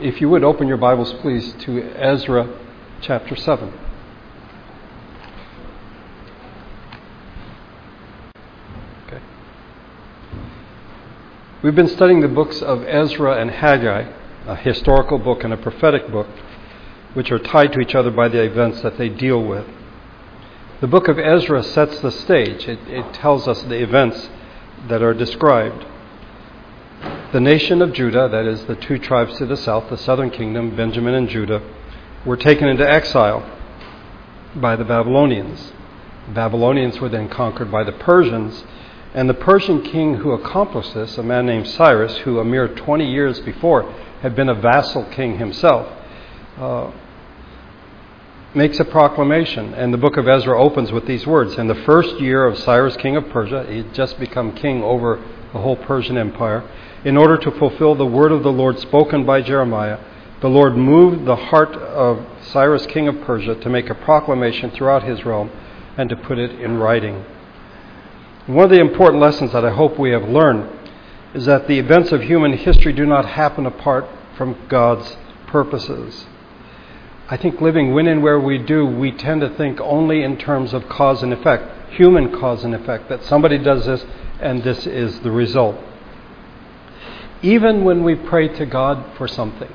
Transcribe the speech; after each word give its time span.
if 0.00 0.20
you 0.20 0.30
would 0.30 0.42
open 0.42 0.66
your 0.66 0.78
Bibles, 0.78 1.12
please, 1.14 1.54
to 1.60 1.82
Ezra 1.94 2.48
chapter 3.02 3.36
7. 3.36 3.72
Okay. 9.06 9.20
We've 11.62 11.74
been 11.74 11.88
studying 11.88 12.20
the 12.20 12.28
books 12.28 12.62
of 12.62 12.82
Ezra 12.84 13.40
and 13.40 13.50
Haggai, 13.50 14.10
a 14.46 14.56
historical 14.56 15.18
book 15.18 15.44
and 15.44 15.52
a 15.52 15.58
prophetic 15.58 16.10
book, 16.10 16.28
which 17.12 17.30
are 17.30 17.38
tied 17.38 17.72
to 17.74 17.80
each 17.80 17.94
other 17.94 18.10
by 18.10 18.28
the 18.28 18.42
events 18.42 18.80
that 18.80 18.96
they 18.96 19.10
deal 19.10 19.42
with. 19.42 19.66
The 20.80 20.86
book 20.86 21.08
of 21.08 21.18
Ezra 21.18 21.62
sets 21.62 22.00
the 22.00 22.10
stage, 22.10 22.66
it, 22.66 22.78
it 22.88 23.12
tells 23.12 23.46
us 23.46 23.62
the 23.64 23.82
events 23.82 24.30
that 24.88 25.02
are 25.02 25.12
described. 25.12 25.84
The 27.32 27.40
nation 27.40 27.80
of 27.80 27.92
Judah, 27.92 28.28
that 28.28 28.44
is, 28.44 28.64
the 28.64 28.74
two 28.74 28.98
tribes 28.98 29.38
to 29.38 29.46
the 29.46 29.56
south, 29.56 29.88
the 29.88 29.96
southern 29.96 30.30
kingdom, 30.30 30.74
Benjamin 30.74 31.14
and 31.14 31.28
Judah, 31.28 31.62
were 32.26 32.36
taken 32.36 32.66
into 32.66 32.88
exile 32.88 33.48
by 34.56 34.74
the 34.74 34.82
Babylonians. 34.84 35.72
The 36.26 36.34
Babylonians 36.34 36.98
were 36.98 37.08
then 37.08 37.28
conquered 37.28 37.70
by 37.70 37.84
the 37.84 37.92
Persians, 37.92 38.64
and 39.14 39.28
the 39.28 39.34
Persian 39.34 39.80
king 39.82 40.14
who 40.14 40.32
accomplished 40.32 40.92
this, 40.92 41.18
a 41.18 41.22
man 41.22 41.46
named 41.46 41.68
Cyrus, 41.68 42.16
who 42.18 42.40
a 42.40 42.44
mere 42.44 42.66
20 42.66 43.08
years 43.08 43.38
before 43.38 43.84
had 44.22 44.34
been 44.34 44.48
a 44.48 44.54
vassal 44.54 45.04
king 45.04 45.38
himself, 45.38 45.86
uh, 46.58 46.90
makes 48.56 48.80
a 48.80 48.84
proclamation. 48.84 49.72
And 49.74 49.94
the 49.94 49.98
book 49.98 50.16
of 50.16 50.26
Ezra 50.26 50.60
opens 50.60 50.90
with 50.90 51.06
these 51.06 51.28
words 51.28 51.58
In 51.58 51.68
the 51.68 51.76
first 51.76 52.18
year 52.18 52.44
of 52.44 52.58
Cyrus, 52.58 52.96
king 52.96 53.14
of 53.14 53.28
Persia, 53.28 53.66
he 53.68 53.76
had 53.76 53.94
just 53.94 54.18
become 54.18 54.50
king 54.50 54.82
over 54.82 55.22
the 55.52 55.60
whole 55.60 55.76
Persian 55.76 56.16
Empire, 56.16 56.64
in 57.04 57.16
order 57.16 57.36
to 57.38 57.50
fulfill 57.52 57.94
the 57.94 58.06
word 58.06 58.32
of 58.32 58.42
the 58.42 58.52
Lord 58.52 58.78
spoken 58.78 59.24
by 59.24 59.40
Jeremiah, 59.40 59.98
the 60.40 60.48
Lord 60.48 60.76
moved 60.76 61.26
the 61.26 61.36
heart 61.36 61.74
of 61.74 62.26
Cyrus, 62.42 62.86
king 62.86 63.08
of 63.08 63.20
Persia, 63.22 63.54
to 63.56 63.68
make 63.68 63.90
a 63.90 63.94
proclamation 63.94 64.70
throughout 64.70 65.02
his 65.02 65.24
realm 65.24 65.50
and 65.96 66.08
to 66.08 66.16
put 66.16 66.38
it 66.38 66.60
in 66.60 66.78
writing. 66.78 67.24
One 68.46 68.64
of 68.64 68.70
the 68.70 68.80
important 68.80 69.20
lessons 69.20 69.52
that 69.52 69.64
I 69.64 69.70
hope 69.70 69.98
we 69.98 70.10
have 70.10 70.28
learned 70.28 70.78
is 71.34 71.44
that 71.44 71.68
the 71.68 71.78
events 71.78 72.10
of 72.10 72.22
human 72.22 72.54
history 72.54 72.92
do 72.92 73.06
not 73.06 73.24
happen 73.24 73.66
apart 73.66 74.06
from 74.36 74.56
God's 74.68 75.16
purposes. 75.46 76.26
I 77.28 77.36
think 77.36 77.60
living 77.60 77.94
when 77.94 78.08
and 78.08 78.22
where 78.22 78.40
we 78.40 78.58
do, 78.58 78.84
we 78.84 79.12
tend 79.12 79.42
to 79.42 79.50
think 79.50 79.80
only 79.80 80.22
in 80.22 80.36
terms 80.36 80.72
of 80.72 80.88
cause 80.88 81.22
and 81.22 81.32
effect, 81.32 81.92
human 81.92 82.32
cause 82.40 82.64
and 82.64 82.74
effect, 82.74 83.08
that 83.08 83.22
somebody 83.24 83.58
does 83.58 83.86
this 83.86 84.04
and 84.40 84.64
this 84.64 84.86
is 84.86 85.20
the 85.20 85.30
result. 85.30 85.76
Even 87.42 87.84
when 87.84 88.04
we 88.04 88.14
pray 88.14 88.48
to 88.48 88.66
God 88.66 89.16
for 89.16 89.26
something, 89.26 89.72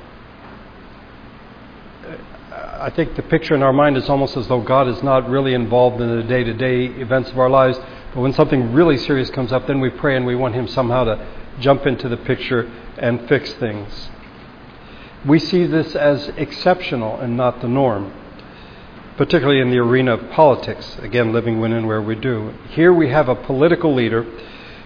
I 2.52 2.90
think 2.90 3.16
the 3.16 3.22
picture 3.22 3.54
in 3.54 3.62
our 3.62 3.72
mind 3.72 3.96
is 3.96 4.08
almost 4.08 4.36
as 4.36 4.46
though 4.48 4.60
God 4.60 4.86
is 4.86 5.02
not 5.02 5.28
really 5.28 5.54
involved 5.54 6.00
in 6.00 6.14
the 6.16 6.22
day 6.22 6.44
to 6.44 6.52
day 6.52 6.86
events 6.86 7.30
of 7.30 7.38
our 7.38 7.50
lives, 7.50 7.78
but 8.14 8.20
when 8.20 8.32
something 8.32 8.72
really 8.72 8.96
serious 8.96 9.30
comes 9.30 9.52
up, 9.52 9.66
then 9.66 9.80
we 9.80 9.90
pray 9.90 10.16
and 10.16 10.26
we 10.26 10.36
want 10.36 10.54
Him 10.54 10.68
somehow 10.68 11.04
to 11.04 11.26
jump 11.58 11.86
into 11.86 12.08
the 12.08 12.16
picture 12.16 12.70
and 12.98 13.28
fix 13.28 13.52
things. 13.54 14.10
We 15.26 15.38
see 15.40 15.66
this 15.66 15.96
as 15.96 16.28
exceptional 16.36 17.18
and 17.18 17.36
not 17.36 17.60
the 17.60 17.68
norm, 17.68 18.12
particularly 19.16 19.60
in 19.60 19.70
the 19.70 19.78
arena 19.78 20.14
of 20.14 20.30
politics, 20.30 20.98
again, 21.00 21.32
living 21.32 21.58
when 21.60 21.72
and 21.72 21.88
where 21.88 22.02
we 22.02 22.14
do. 22.14 22.52
Here 22.70 22.92
we 22.92 23.08
have 23.08 23.28
a 23.28 23.34
political 23.34 23.92
leader 23.92 24.22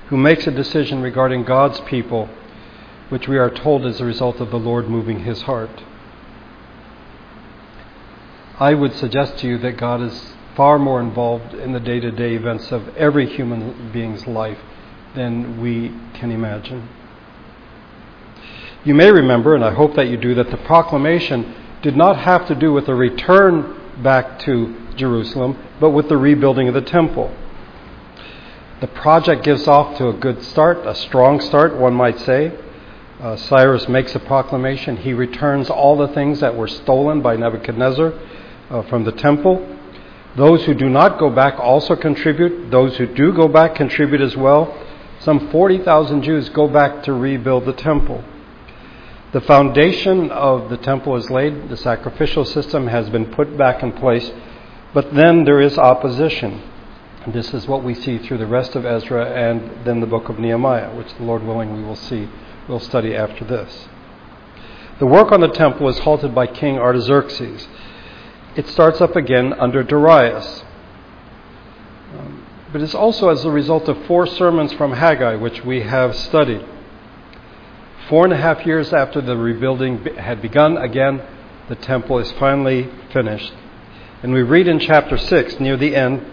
who 0.09 0.17
makes 0.17 0.47
a 0.47 0.51
decision 0.51 1.03
regarding 1.03 1.45
God's 1.45 1.81
people, 1.83 2.29
which 3.11 3.29
we 3.29 3.37
are 3.37 3.51
told 3.51 3.85
is 3.85 4.01
a 4.01 4.05
result 4.05 4.41
of 4.41 4.51
the 4.51 4.59
Lord 4.59 4.89
moving 4.89 5.25
his 5.25 5.43
heart. 5.43 5.83
I 8.59 8.73
would 8.75 8.95
suggest 8.95 9.39
to 9.39 9.49
you 9.49 9.59
that 9.59 9.77
God 9.77 10.01
is 10.01 10.35
far 10.55 10.79
more 10.79 11.01
involved 11.01 11.55
in 11.55 11.73
the 11.73 11.81
day 11.81 12.01
to 12.01 12.11
day 12.11 12.35
events 12.35 12.71
of 12.71 12.97
every 12.97 13.27
human 13.27 13.91
being's 13.93 14.27
life 14.27 14.59
than 15.15 15.61
we 15.61 15.93
can 16.15 16.31
imagine. 16.31 16.89
You 18.85 18.95
may 18.95 19.11
remember, 19.11 19.55
and 19.55 19.65
I 19.65 19.73
hope 19.73 19.95
that 19.97 20.09
you 20.09 20.17
do, 20.17 20.35
that 20.37 20.51
the 20.51 20.57
proclamation 20.57 21.55
did 21.83 21.97
not 21.97 22.17
have 22.19 22.47
to 22.49 22.55
do 22.55 22.73
with 22.73 22.89
a 22.89 22.95
return 22.95 24.03
back 24.03 24.39
to 24.41 24.77
Jerusalem, 24.97 25.59
but 25.81 25.91
with 25.91 26.09
the 26.09 26.17
rebuilding 26.17 26.69
of 26.69 26.75
the 26.75 26.81
temple. 26.81 27.35
The 28.81 28.87
project 28.87 29.43
gives 29.43 29.67
off 29.67 29.99
to 29.99 30.09
a 30.09 30.13
good 30.13 30.43
start, 30.43 30.87
a 30.87 30.95
strong 30.95 31.41
start, 31.41 31.77
one 31.77 31.95
might 31.95 32.19
say. 32.21 32.53
Uh, 33.21 33.37
Cyrus 33.37 33.87
makes 33.87 34.15
a 34.15 34.19
proclamation. 34.19 34.97
He 34.97 35.13
returns 35.13 35.69
all 35.69 35.99
the 35.99 36.09
things 36.09 36.41
that 36.41 36.57
were 36.57 36.67
stolen 36.67 37.21
by 37.21 37.37
Nebuchadnezzar 37.37 38.15
uh, 38.71 38.83
from 38.85 39.05
the 39.05 39.13
temple. 39.13 39.77
Those 40.37 40.65
who 40.65 40.73
do 40.73 40.89
not 40.89 41.19
go 41.19 41.29
back 41.29 41.61
also 41.61 41.97
contribute. 41.97 42.71
Those 42.71 42.97
who 42.97 43.07
do 43.07 43.35
go 43.35 43.47
back 43.47 43.75
contribute 43.75 44.23
as 44.23 44.37
well. 44.39 44.75
Some 45.19 45.51
40,000 45.51 46.23
Jews 46.23 46.49
go 46.49 46.67
back 46.67 47.03
to 47.03 47.13
rebuild 47.13 47.67
the 47.67 47.75
temple. 47.75 48.25
The 49.33 49.43
foundation 49.43 50.31
of 50.31 50.71
the 50.71 50.79
temple 50.79 51.15
is 51.17 51.31
laid, 51.31 51.69
the 51.69 51.77
sacrificial 51.77 52.47
system 52.47 52.87
has 52.87 53.11
been 53.11 53.27
put 53.27 53.55
back 53.57 53.83
in 53.83 53.93
place, 53.93 54.33
but 54.95 55.15
then 55.15 55.45
there 55.45 55.61
is 55.61 55.77
opposition. 55.77 56.63
And 57.25 57.35
this 57.35 57.53
is 57.53 57.69
what 57.69 57.85
we 57.85 57.95
see 57.95 58.17
through 58.19 58.39
the 58.39 58.47
rest 58.47 58.75
of 58.75 58.87
Ezra 58.87 59.27
and 59.27 59.85
then 59.85 60.01
the 60.01 60.07
book 60.07 60.31
of 60.31 60.39
Nehemiah, 60.39 60.97
which 60.97 61.15
the 61.15 61.23
Lord 61.23 61.43
willing 61.43 61.77
we 61.77 61.83
will 61.83 61.97
see, 61.97 62.29
we'll 62.71 62.81
study 62.81 63.15
after 63.15 63.45
this. 63.45 63.89
The 65.01 65.07
work 65.07 65.33
on 65.33 65.41
the 65.41 65.49
temple 65.49 65.89
is 65.89 65.99
halted 65.99 66.35
by 66.35 66.47
King 66.47 66.79
Artaxerxes. 66.79 67.67
It 68.55 68.69
starts 68.69 69.01
up 69.01 69.17
again 69.17 69.53
under 69.55 69.83
Darius. 69.83 70.65
Um, 72.17 72.47
but 72.73 72.81
it's 72.81 72.95
also 72.95 73.29
as 73.29 73.45
a 73.45 73.51
result 73.51 73.89
of 73.89 74.07
four 74.07 74.27
sermons 74.27 74.73
from 74.75 74.93
Haggai, 74.93 75.35
which 75.35 75.65
we 75.65 75.83
have 75.83 76.15
studied. 76.15 76.65
Four 78.09 78.25
and 78.25 78.33
a 78.33 78.37
half 78.37 78.65
years 78.65 78.93
after 78.93 79.21
the 79.21 79.37
rebuilding 79.37 80.05
had 80.17 80.41
begun 80.41 80.77
again, 80.77 81.23
the 81.69 81.77
temple 81.77 82.19
is 82.19 82.31
finally 82.33 82.89
finished. 83.13 83.53
And 84.23 84.33
we 84.33 84.43
read 84.43 84.69
in 84.69 84.79
chapter 84.79 85.17
6, 85.17 85.61
near 85.61 85.77
the 85.77 85.97
end, 85.97 86.25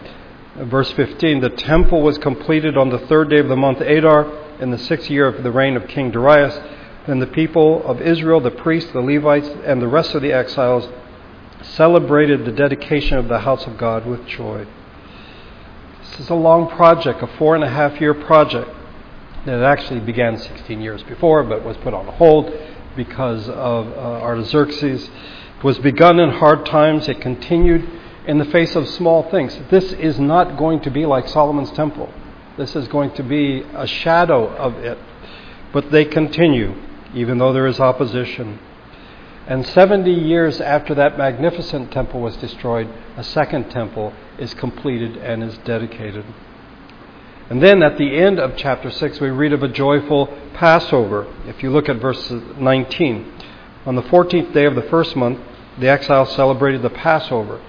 verse 0.56 0.92
15 0.92 1.40
the 1.40 1.50
temple 1.52 2.02
was 2.02 2.18
completed 2.18 2.78
on 2.78 2.90
the 2.90 3.00
third 3.00 3.30
day 3.30 3.40
of 3.40 3.47
the 3.47 3.56
month 3.56 3.80
Adar, 3.80 4.47
in 4.59 4.72
the 4.72 4.78
sixth 4.78 5.09
year 5.09 5.28
of 5.28 5.44
the 5.44 5.51
reign 5.51 5.75
of 5.75 5.88
King 5.88 6.12
Darius. 6.12 6.59
Then 7.06 7.19
the 7.19 7.28
people 7.28 7.85
of 7.85 8.01
Israel, 8.01 8.41
the 8.41 8.51
priests, 8.51 8.91
the 8.91 9.01
Levites, 9.01 9.50
and 9.66 9.81
the 9.81 9.88
rest 9.88 10.13
of 10.13 10.22
the 10.22 10.34
exiles 10.34 10.88
celebrated 11.62 12.45
the 12.45 12.51
dedication 12.51 13.17
of 13.17 13.28
the 13.28 13.40
house 13.40 13.66
of 13.66 13.78
God 13.78 14.06
with 14.06 14.25
joy. 14.28 14.67
This 16.12 16.19
is 16.22 16.29
a 16.29 16.35
long 16.35 16.69
project, 16.69 17.22
a 17.22 17.28
four 17.38 17.56
and 17.56 17.63
a 17.63 17.69
half 17.69 18.00
year 18.00 18.13
project. 18.13 18.69
that 19.46 19.63
actually 19.63 20.01
began 20.01 20.38
16 20.38 20.81
years 20.81 21.03
before, 21.03 21.44
but 21.44 21.63
was 21.63 21.78
put 21.78 21.94
on 21.94 22.06
hold 22.07 22.51
because 22.96 23.47
of 23.50 23.88
uh, 23.88 24.22
Artaxerxes. 24.22 25.09
It 25.57 25.63
was 25.63 25.79
begun 25.79 26.19
in 26.19 26.29
hard 26.29 26.66
times. 26.66 27.07
It 27.07 27.22
continued 27.22 27.88
in 28.28 28.38
the 28.38 28.46
face 28.46 28.75
of 28.75 28.88
small 28.90 29.29
things. 29.31 29.57
This 29.69 29.94
is 29.94 30.19
not 30.19 30.57
going 30.57 30.81
to 30.81 30.91
be 30.91 31.06
like 31.06 31.28
Solomon's 31.28 31.72
temple. 31.72 32.12
This 32.57 32.75
is 32.75 32.88
going 32.88 33.12
to 33.12 33.23
be 33.23 33.62
a 33.75 33.85
shadow 33.85 34.47
of 34.47 34.75
it. 34.78 34.97
But 35.72 35.91
they 35.91 36.06
continue, 36.06 36.73
even 37.13 37.38
though 37.38 37.53
there 37.53 37.68
is 37.68 37.79
opposition. 37.79 38.59
And 39.45 39.66
70 39.66 40.12
years 40.12 40.59
after 40.59 40.96
that 40.96 41.17
magnificent 41.17 41.91
temple 41.91 42.19
was 42.19 42.35
destroyed, 42.38 42.90
a 43.16 43.23
second 43.23 43.69
temple 43.69 44.12
is 44.38 44.53
completed 44.56 45.17
and 45.17 45.44
is 45.44 45.57
dedicated. 45.59 46.25
And 47.50 47.63
then 47.63 47.81
at 47.81 47.97
the 47.97 48.17
end 48.17 48.40
of 48.40 48.57
chapter 48.57 48.90
6, 48.90 49.22
we 49.22 49.29
read 49.29 49.53
of 49.53 49.63
a 49.63 49.69
joyful 49.69 50.28
Passover. 50.53 51.34
If 51.46 51.63
you 51.63 51.69
look 51.69 51.88
at 51.88 51.97
verse 51.97 52.29
19, 52.29 53.34
on 53.85 53.96
the 53.96 54.01
14th 54.01 54.53
day 54.53 54.66
of 54.66 54.76
the 54.76 54.82
first 54.82 55.16
month, 55.16 55.40
the 55.79 55.87
exiles 55.87 56.35
celebrated 56.35 56.82
the 56.82 56.90
Passover. 56.90 57.61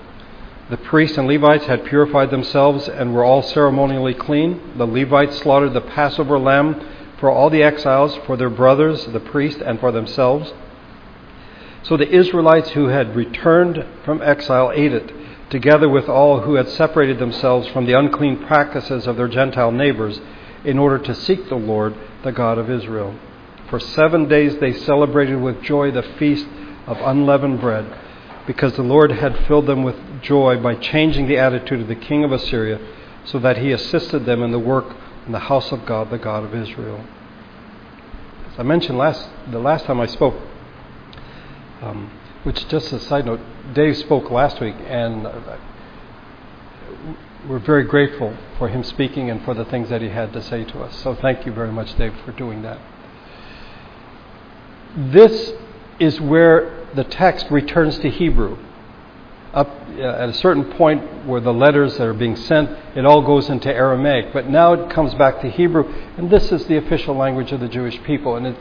The 0.71 0.77
priests 0.77 1.17
and 1.17 1.27
Levites 1.27 1.65
had 1.65 1.87
purified 1.87 2.31
themselves 2.31 2.89
and 2.89 3.15
were 3.15 3.25
all 3.25 3.43
ceremonially 3.43 4.15
clean. 4.15 4.61
The 4.77 4.87
Levites 4.87 5.39
slaughtered 5.39 5.73
the 5.73 5.81
Passover 5.81 6.39
lamb 6.39 6.87
for 7.19 7.31
all 7.31 7.49
the 7.49 7.63
exiles, 7.63 8.15
for 8.27 8.37
their 8.37 8.51
brothers, 8.51 9.07
the 9.07 9.21
priests, 9.21 9.63
and 9.65 9.81
for 9.81 9.93
themselves. 9.93 10.53
So 11.85 11.97
the 11.97 12.09
Israelites 12.09 12.71
who 12.71 12.89
had 12.89 13.17
returned 13.17 13.85
from 14.05 14.21
exile 14.21 14.71
ate 14.75 14.93
it 14.93 15.13
together 15.51 15.89
with 15.89 16.09
all 16.09 16.41
who 16.41 16.55
had 16.55 16.69
separated 16.69 17.19
themselves 17.19 17.67
from 17.69 17.87
the 17.87 17.99
unclean 17.99 18.45
practices 18.45 19.07
of 19.07 19.17
their 19.17 19.29
Gentile 19.29 19.73
neighbors, 19.73 20.21
in 20.65 20.79
order 20.79 20.99
to 20.99 21.15
seek 21.15 21.49
the 21.49 21.55
Lord, 21.55 21.95
the 22.23 22.33
God 22.33 22.59
of 22.59 22.71
Israel. 22.71 23.15
For 23.71 23.81
seven 23.81 24.29
days 24.29 24.59
they 24.59 24.73
celebrated 24.73 25.41
with 25.41 25.63
joy 25.63 25.91
the 25.91 26.03
feast 26.03 26.47
of 26.87 26.99
unleavened 27.01 27.61
bread, 27.61 27.87
because 28.49 28.73
the 28.75 28.83
Lord 28.83 29.13
had 29.13 29.47
filled 29.47 29.67
them 29.67 29.85
with 29.85 29.95
joy 30.23 30.59
by 30.61 30.75
changing 30.75 31.29
the 31.29 31.39
attitude 31.39 31.81
of 31.81 31.87
the 31.87 31.95
king 31.95 32.25
of 32.25 32.33
Assyria, 32.33 32.81
so 33.25 33.39
that 33.39 33.59
he 33.59 33.71
assisted 33.71 34.25
them 34.25 34.43
in 34.43 34.51
the 34.51 34.59
work 34.59 34.97
in 35.27 35.33
the 35.33 35.39
house 35.39 35.71
of 35.71 35.87
God, 35.87 36.11
the 36.11 36.19
God 36.19 36.43
of 36.43 36.53
Israel. 36.55 37.05
As 38.51 38.59
I 38.59 38.63
mentioned 38.65 38.99
last, 38.99 39.29
the 39.49 39.61
last 39.61 39.85
time 39.85 40.01
I 40.01 40.07
spoke, 40.07 40.35
Um, 41.81 42.11
which, 42.43 42.67
just 42.69 42.93
a 42.93 42.99
side 42.99 43.25
note, 43.27 43.41
Dave 43.73 43.97
spoke 43.97 44.31
last 44.31 44.61
week, 44.61 44.75
and 44.89 45.27
uh, 45.27 45.59
we're 47.49 47.61
very 47.61 47.85
grateful 47.85 48.35
for 48.59 48.69
him 48.69 48.83
speaking 48.83 49.31
and 49.31 49.45
for 49.45 49.55
the 49.55 49.65
things 49.65 49.89
that 49.89 50.01
he 50.01 50.09
had 50.09 50.33
to 50.33 50.43
say 50.43 50.65
to 50.65 50.81
us. 50.81 50.97
So 51.03 51.15
thank 51.15 51.47
you 51.47 51.53
very 51.53 51.71
much, 51.71 51.95
Dave, 51.97 52.15
for 52.25 52.33
doing 52.33 52.63
that. 52.63 52.79
This 54.97 55.53
is 56.01 56.21
where 56.21 56.78
the 56.95 57.05
text 57.05 57.51
returns 57.51 57.99
to 57.99 58.11
Hebrew. 58.11 58.59
Up 59.55 59.69
uh, 59.69 60.03
at 60.03 60.29
a 60.29 60.35
certain 60.35 60.65
point 60.73 61.27
where 61.27 61.41
the 61.41 61.53
letters 61.53 61.97
that 61.97 62.07
are 62.07 62.15
being 62.15 62.37
sent, 62.37 62.71
it 62.97 63.05
all 63.07 63.23
goes 63.23 63.49
into 63.49 63.73
Aramaic. 63.73 64.33
But 64.33 64.49
now 64.49 64.75
it 64.75 64.91
comes 64.91 65.15
back 65.15 65.41
to 65.41 65.51
Hebrew, 65.51 65.93
and 66.17 66.31
this 66.31 66.53
is 66.53 66.67
the 66.67 66.77
official 66.77 67.15
language 67.15 67.53
of 67.53 67.61
the 67.61 67.69
Jewish 67.69 68.03
people. 68.03 68.37
And 68.37 68.49
it, 68.49 68.57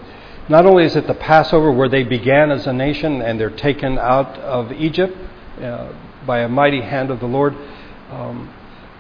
not 0.50 0.66
only 0.66 0.86
is 0.86 0.96
it 0.96 1.08
the 1.08 1.14
Passover 1.14 1.72
where 1.72 1.90
they 1.90 2.04
began 2.04 2.52
as 2.52 2.68
a 2.68 2.74
nation 2.74 3.22
and 3.22 3.40
they're 3.40 3.50
taken 3.50 3.98
out 3.98 4.38
of 4.40 4.72
Egypt 4.72 5.16
uh, 5.62 5.92
by 6.26 6.40
a 6.40 6.48
mighty 6.48 6.82
hand 6.82 7.12
of 7.12 7.20
the 7.20 7.28
Lord, 7.28 7.54
um, 8.10 8.54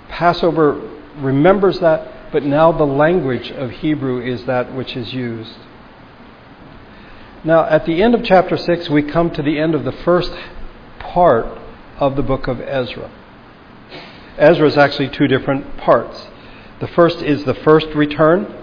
Passover 0.09 0.73
remembers 1.17 1.79
that, 1.79 2.31
but 2.31 2.43
now 2.43 2.71
the 2.71 2.85
language 2.85 3.51
of 3.51 3.71
Hebrew 3.71 4.21
is 4.21 4.45
that 4.45 4.73
which 4.73 4.97
is 4.97 5.13
used. 5.13 5.55
Now, 7.47 7.63
at 7.63 7.85
the 7.85 8.03
end 8.03 8.13
of 8.13 8.25
chapter 8.25 8.57
6, 8.57 8.89
we 8.89 9.03
come 9.03 9.31
to 9.31 9.41
the 9.41 9.57
end 9.57 9.73
of 9.73 9.85
the 9.85 9.93
first 9.93 10.33
part 10.99 11.45
of 11.97 12.17
the 12.17 12.21
book 12.21 12.49
of 12.49 12.59
Ezra. 12.59 13.09
Ezra 14.37 14.67
is 14.67 14.75
actually 14.75 15.07
two 15.07 15.29
different 15.29 15.77
parts. 15.77 16.27
The 16.81 16.89
first 16.89 17.21
is 17.21 17.45
the 17.45 17.53
first 17.53 17.87
return, 17.95 18.53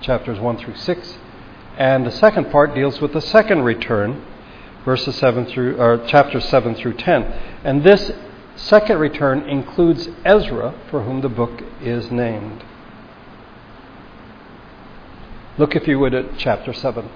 chapters 0.00 0.38
1 0.38 0.58
through 0.58 0.76
6, 0.76 1.18
and 1.76 2.06
the 2.06 2.12
second 2.12 2.52
part 2.52 2.76
deals 2.76 3.00
with 3.00 3.12
the 3.12 3.20
second 3.20 3.62
return, 3.64 4.24
verses 4.84 5.16
7 5.16 5.46
through 5.46 5.80
or 5.80 6.06
chapters 6.06 6.44
7 6.48 6.76
through 6.76 6.94
10. 6.94 7.22
And 7.64 7.82
this 7.82 8.12
second 8.54 9.00
return 9.00 9.40
includes 9.48 10.08
Ezra, 10.24 10.76
for 10.92 11.02
whom 11.02 11.22
the 11.22 11.28
book 11.28 11.60
is 11.82 12.08
named. 12.08 12.62
Look, 15.58 15.74
if 15.74 15.88
you 15.88 15.98
would, 15.98 16.12
at 16.12 16.36
chapter 16.36 16.74
7. 16.74 17.08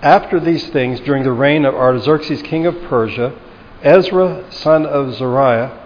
After 0.00 0.40
these 0.40 0.68
things, 0.70 1.00
during 1.00 1.22
the 1.22 1.32
reign 1.32 1.64
of 1.64 1.74
Artaxerxes, 1.74 2.42
king 2.42 2.66
of 2.66 2.80
Persia, 2.84 3.38
Ezra, 3.82 4.50
son 4.50 4.86
of 4.86 5.14
Seraiah, 5.14 5.78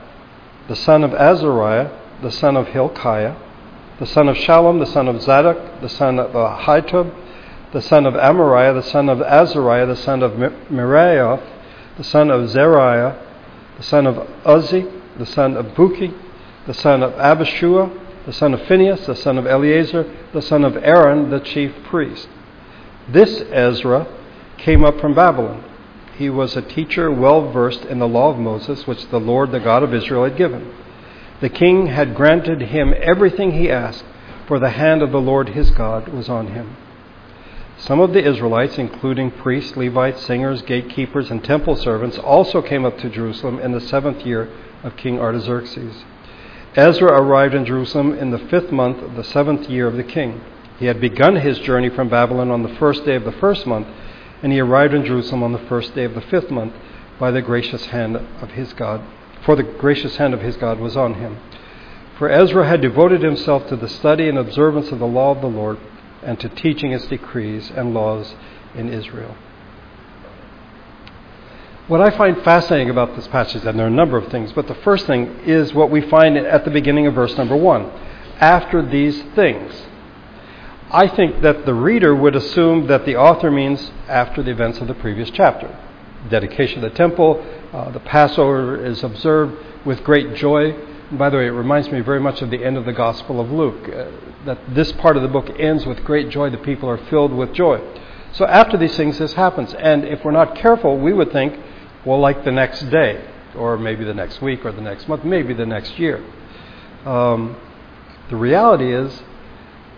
the 0.68 0.76
son 0.76 1.02
of 1.02 1.12
Azariah, 1.12 1.90
the 2.22 2.30
son 2.30 2.56
of 2.56 2.68
Hilkiah, 2.68 3.34
the 3.98 4.06
son 4.06 4.28
of 4.28 4.36
Shallum, 4.36 4.78
the 4.78 4.86
son 4.86 5.08
of 5.08 5.20
Zadok, 5.20 5.80
the 5.80 5.88
son 5.88 6.18
of 6.18 6.32
Ahitub, 6.32 7.12
the 7.72 7.82
son 7.82 8.06
of 8.06 8.14
Amariah, 8.14 8.74
the 8.74 8.88
son 8.88 9.08
of 9.08 9.20
Azariah, 9.20 9.86
the 9.86 9.96
son 9.96 10.22
of 10.22 10.32
Meraioth, 10.32 11.42
the 11.96 12.04
son 12.04 12.30
of 12.30 12.48
Zeriah, 12.48 13.18
the 13.76 13.82
son 13.82 14.06
of 14.06 14.16
Uzzi, 14.44 14.90
the 15.18 15.26
son 15.26 15.56
of 15.56 15.66
Buki, 15.74 16.14
the 16.66 16.74
son 16.74 17.02
of 17.02 17.12
Abishua, 17.14 18.05
the 18.26 18.32
son 18.32 18.52
of 18.52 18.62
Phinehas, 18.66 19.06
the 19.06 19.14
son 19.14 19.38
of 19.38 19.46
Eleazar, 19.46 20.04
the 20.32 20.42
son 20.42 20.64
of 20.64 20.76
Aaron, 20.76 21.30
the 21.30 21.40
chief 21.40 21.72
priest. 21.84 22.28
This 23.08 23.40
Ezra 23.52 24.06
came 24.58 24.84
up 24.84 25.00
from 25.00 25.14
Babylon. 25.14 25.64
He 26.18 26.28
was 26.28 26.56
a 26.56 26.62
teacher 26.62 27.10
well 27.10 27.52
versed 27.52 27.84
in 27.84 28.00
the 28.00 28.08
law 28.08 28.30
of 28.30 28.38
Moses, 28.38 28.86
which 28.86 29.08
the 29.10 29.20
Lord, 29.20 29.52
the 29.52 29.60
God 29.60 29.82
of 29.82 29.94
Israel, 29.94 30.24
had 30.24 30.36
given. 30.36 30.74
The 31.40 31.48
king 31.48 31.86
had 31.88 32.16
granted 32.16 32.62
him 32.62 32.94
everything 33.00 33.52
he 33.52 33.70
asked, 33.70 34.04
for 34.48 34.58
the 34.58 34.70
hand 34.70 35.02
of 35.02 35.12
the 35.12 35.20
Lord 35.20 35.50
his 35.50 35.70
God 35.70 36.08
was 36.08 36.28
on 36.28 36.48
him. 36.48 36.76
Some 37.78 38.00
of 38.00 38.12
the 38.12 38.26
Israelites, 38.26 38.78
including 38.78 39.30
priests, 39.30 39.76
Levites, 39.76 40.24
singers, 40.24 40.62
gatekeepers, 40.62 41.30
and 41.30 41.44
temple 41.44 41.76
servants, 41.76 42.18
also 42.18 42.62
came 42.62 42.86
up 42.86 42.98
to 42.98 43.10
Jerusalem 43.10 43.58
in 43.58 43.72
the 43.72 43.80
seventh 43.80 44.24
year 44.24 44.48
of 44.82 44.96
King 44.96 45.20
Artaxerxes. 45.20 46.04
Ezra 46.76 47.20
arrived 47.20 47.54
in 47.54 47.64
Jerusalem 47.64 48.12
in 48.12 48.30
the 48.30 48.38
fifth 48.38 48.70
month 48.70 49.02
of 49.02 49.16
the 49.16 49.24
seventh 49.24 49.68
year 49.68 49.86
of 49.86 49.96
the 49.96 50.04
king. 50.04 50.40
He 50.78 50.86
had 50.86 51.00
begun 51.00 51.36
his 51.36 51.58
journey 51.58 51.88
from 51.88 52.08
Babylon 52.08 52.50
on 52.50 52.62
the 52.62 52.74
first 52.76 53.04
day 53.04 53.14
of 53.14 53.24
the 53.24 53.32
first 53.32 53.66
month, 53.66 53.88
and 54.42 54.52
he 54.52 54.60
arrived 54.60 54.92
in 54.92 55.04
Jerusalem 55.04 55.42
on 55.42 55.52
the 55.52 55.58
first 55.58 55.94
day 55.94 56.04
of 56.04 56.14
the 56.14 56.20
fifth 56.20 56.50
month 56.50 56.74
by 57.18 57.30
the 57.30 57.40
gracious 57.40 57.86
hand 57.86 58.16
of 58.16 58.50
his 58.50 58.72
God 58.74 59.02
for 59.46 59.54
the 59.54 59.62
gracious 59.62 60.16
hand 60.16 60.34
of 60.34 60.40
his 60.40 60.56
God 60.56 60.80
was 60.80 60.96
on 60.96 61.14
him. 61.14 61.38
For 62.18 62.28
Ezra 62.28 62.66
had 62.66 62.80
devoted 62.80 63.22
himself 63.22 63.68
to 63.68 63.76
the 63.76 63.88
study 63.88 64.28
and 64.28 64.36
observance 64.36 64.90
of 64.90 64.98
the 64.98 65.06
law 65.06 65.30
of 65.30 65.40
the 65.40 65.46
Lord 65.46 65.78
and 66.22 66.40
to 66.40 66.48
teaching 66.48 66.90
its 66.90 67.06
decrees 67.06 67.70
and 67.70 67.94
laws 67.94 68.34
in 68.74 68.92
Israel. 68.92 69.36
What 71.88 72.00
I 72.00 72.10
find 72.10 72.42
fascinating 72.42 72.90
about 72.90 73.14
this 73.14 73.28
passage, 73.28 73.64
and 73.64 73.78
there 73.78 73.86
are 73.86 73.88
a 73.88 73.92
number 73.92 74.16
of 74.16 74.26
things, 74.32 74.50
but 74.52 74.66
the 74.66 74.74
first 74.74 75.06
thing 75.06 75.38
is 75.44 75.72
what 75.72 75.88
we 75.88 76.00
find 76.00 76.36
at 76.36 76.64
the 76.64 76.70
beginning 76.72 77.06
of 77.06 77.14
verse 77.14 77.36
number 77.36 77.54
one. 77.54 77.88
After 78.40 78.82
these 78.82 79.22
things. 79.36 79.72
I 80.90 81.06
think 81.06 81.42
that 81.42 81.64
the 81.64 81.74
reader 81.74 82.12
would 82.12 82.34
assume 82.34 82.88
that 82.88 83.06
the 83.06 83.14
author 83.14 83.52
means 83.52 83.92
after 84.08 84.42
the 84.42 84.50
events 84.50 84.78
of 84.80 84.88
the 84.88 84.94
previous 84.94 85.30
chapter 85.30 85.78
dedication 86.28 86.82
of 86.82 86.90
the 86.90 86.96
temple. 86.96 87.44
Uh, 87.72 87.90
the 87.90 88.00
Passover 88.00 88.84
is 88.84 89.04
observed 89.04 89.86
with 89.86 90.02
great 90.02 90.34
joy. 90.34 90.72
And 91.10 91.18
by 91.18 91.30
the 91.30 91.36
way, 91.36 91.46
it 91.46 91.50
reminds 91.50 91.90
me 91.92 92.00
very 92.00 92.20
much 92.20 92.42
of 92.42 92.50
the 92.50 92.64
end 92.64 92.76
of 92.76 92.84
the 92.84 92.92
Gospel 92.92 93.40
of 93.40 93.52
Luke, 93.52 93.88
uh, 93.88 94.10
that 94.44 94.58
this 94.74 94.90
part 94.92 95.16
of 95.16 95.22
the 95.22 95.28
book 95.28 95.48
ends 95.58 95.86
with 95.86 96.02
great 96.02 96.30
joy. 96.30 96.50
The 96.50 96.58
people 96.58 96.88
are 96.88 96.98
filled 96.98 97.32
with 97.32 97.52
joy. 97.52 97.80
So 98.32 98.44
after 98.44 98.76
these 98.76 98.96
things, 98.96 99.18
this 99.18 99.34
happens. 99.34 99.72
And 99.74 100.04
if 100.04 100.24
we're 100.24 100.32
not 100.32 100.56
careful, 100.56 100.98
we 100.98 101.12
would 101.12 101.30
think, 101.32 101.56
well, 102.06 102.20
like 102.20 102.44
the 102.44 102.52
next 102.52 102.88
day, 102.88 103.28
or 103.56 103.76
maybe 103.76 104.04
the 104.04 104.14
next 104.14 104.40
week, 104.40 104.64
or 104.64 104.72
the 104.72 104.80
next 104.80 105.08
month, 105.08 105.24
maybe 105.24 105.52
the 105.52 105.66
next 105.66 105.98
year. 105.98 106.24
Um, 107.04 107.56
the 108.30 108.36
reality 108.36 108.94
is, 108.94 109.22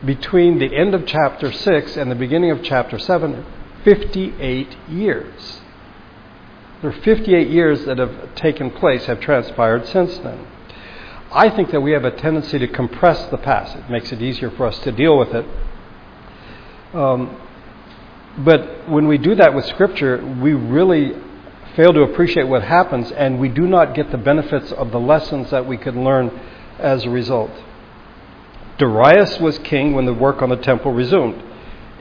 between 0.05 0.59
the 0.59 0.75
end 0.75 0.95
of 0.95 1.07
chapter 1.07 1.53
6 1.53 1.97
and 1.97 2.11
the 2.11 2.15
beginning 2.15 2.51
of 2.51 2.63
chapter 2.63 2.99
7, 2.99 3.45
58 3.85 4.77
years. 4.89 5.61
There 6.81 6.91
are 6.91 7.01
58 7.03 7.49
years 7.49 7.85
that 7.85 7.99
have 7.99 8.35
taken 8.37 8.71
place, 8.71 9.07
have 9.07 9.21
transpired 9.21 9.87
since 9.89 10.17
then. 10.19 10.47
I 11.31 11.51
think 11.51 11.73
that 11.73 11.81
we 11.81 11.93
have 11.93 12.05
a 12.05 12.11
tendency 12.11 12.59
to 12.59 12.69
compress 12.69 13.29
the 13.31 13.37
past. 13.37 13.77
It 13.77 13.91
makes 13.91 14.13
it 14.13 14.23
easier 14.23 14.51
for 14.51 14.67
us 14.67 14.79
to 14.81 14.93
deal 14.93 15.19
with 15.19 15.35
it. 15.35 15.45
Um, 16.95 17.37
but 18.39 18.89
when 18.89 19.09
we 19.09 19.19
do 19.19 19.35
that 19.35 19.55
with 19.55 19.67
Scripture, 19.67 20.25
we 20.41 20.55
really 20.55 21.15
fail 21.79 21.93
to 21.93 22.03
appreciate 22.03 22.49
what 22.49 22.65
happens, 22.65 23.13
and 23.13 23.39
we 23.39 23.49
do 23.49 23.65
not 23.65 23.95
get 23.95 24.11
the 24.11 24.19
benefits 24.19 24.73
of 24.73 24.91
the 24.91 24.99
lessons 24.99 25.49
that 25.53 25.65
we 25.65 25.77
can 25.77 26.03
learn 26.03 26.29
as 26.77 27.05
a 27.05 27.09
result. 27.09 27.53
Darius 28.79 29.39
was 29.39 29.61
king 29.61 29.95
when 29.95 30.05
the 30.05 30.13
work 30.13 30.43
on 30.43 30.49
the 30.49 30.57
temple 30.57 30.93
resumed. 30.93 31.41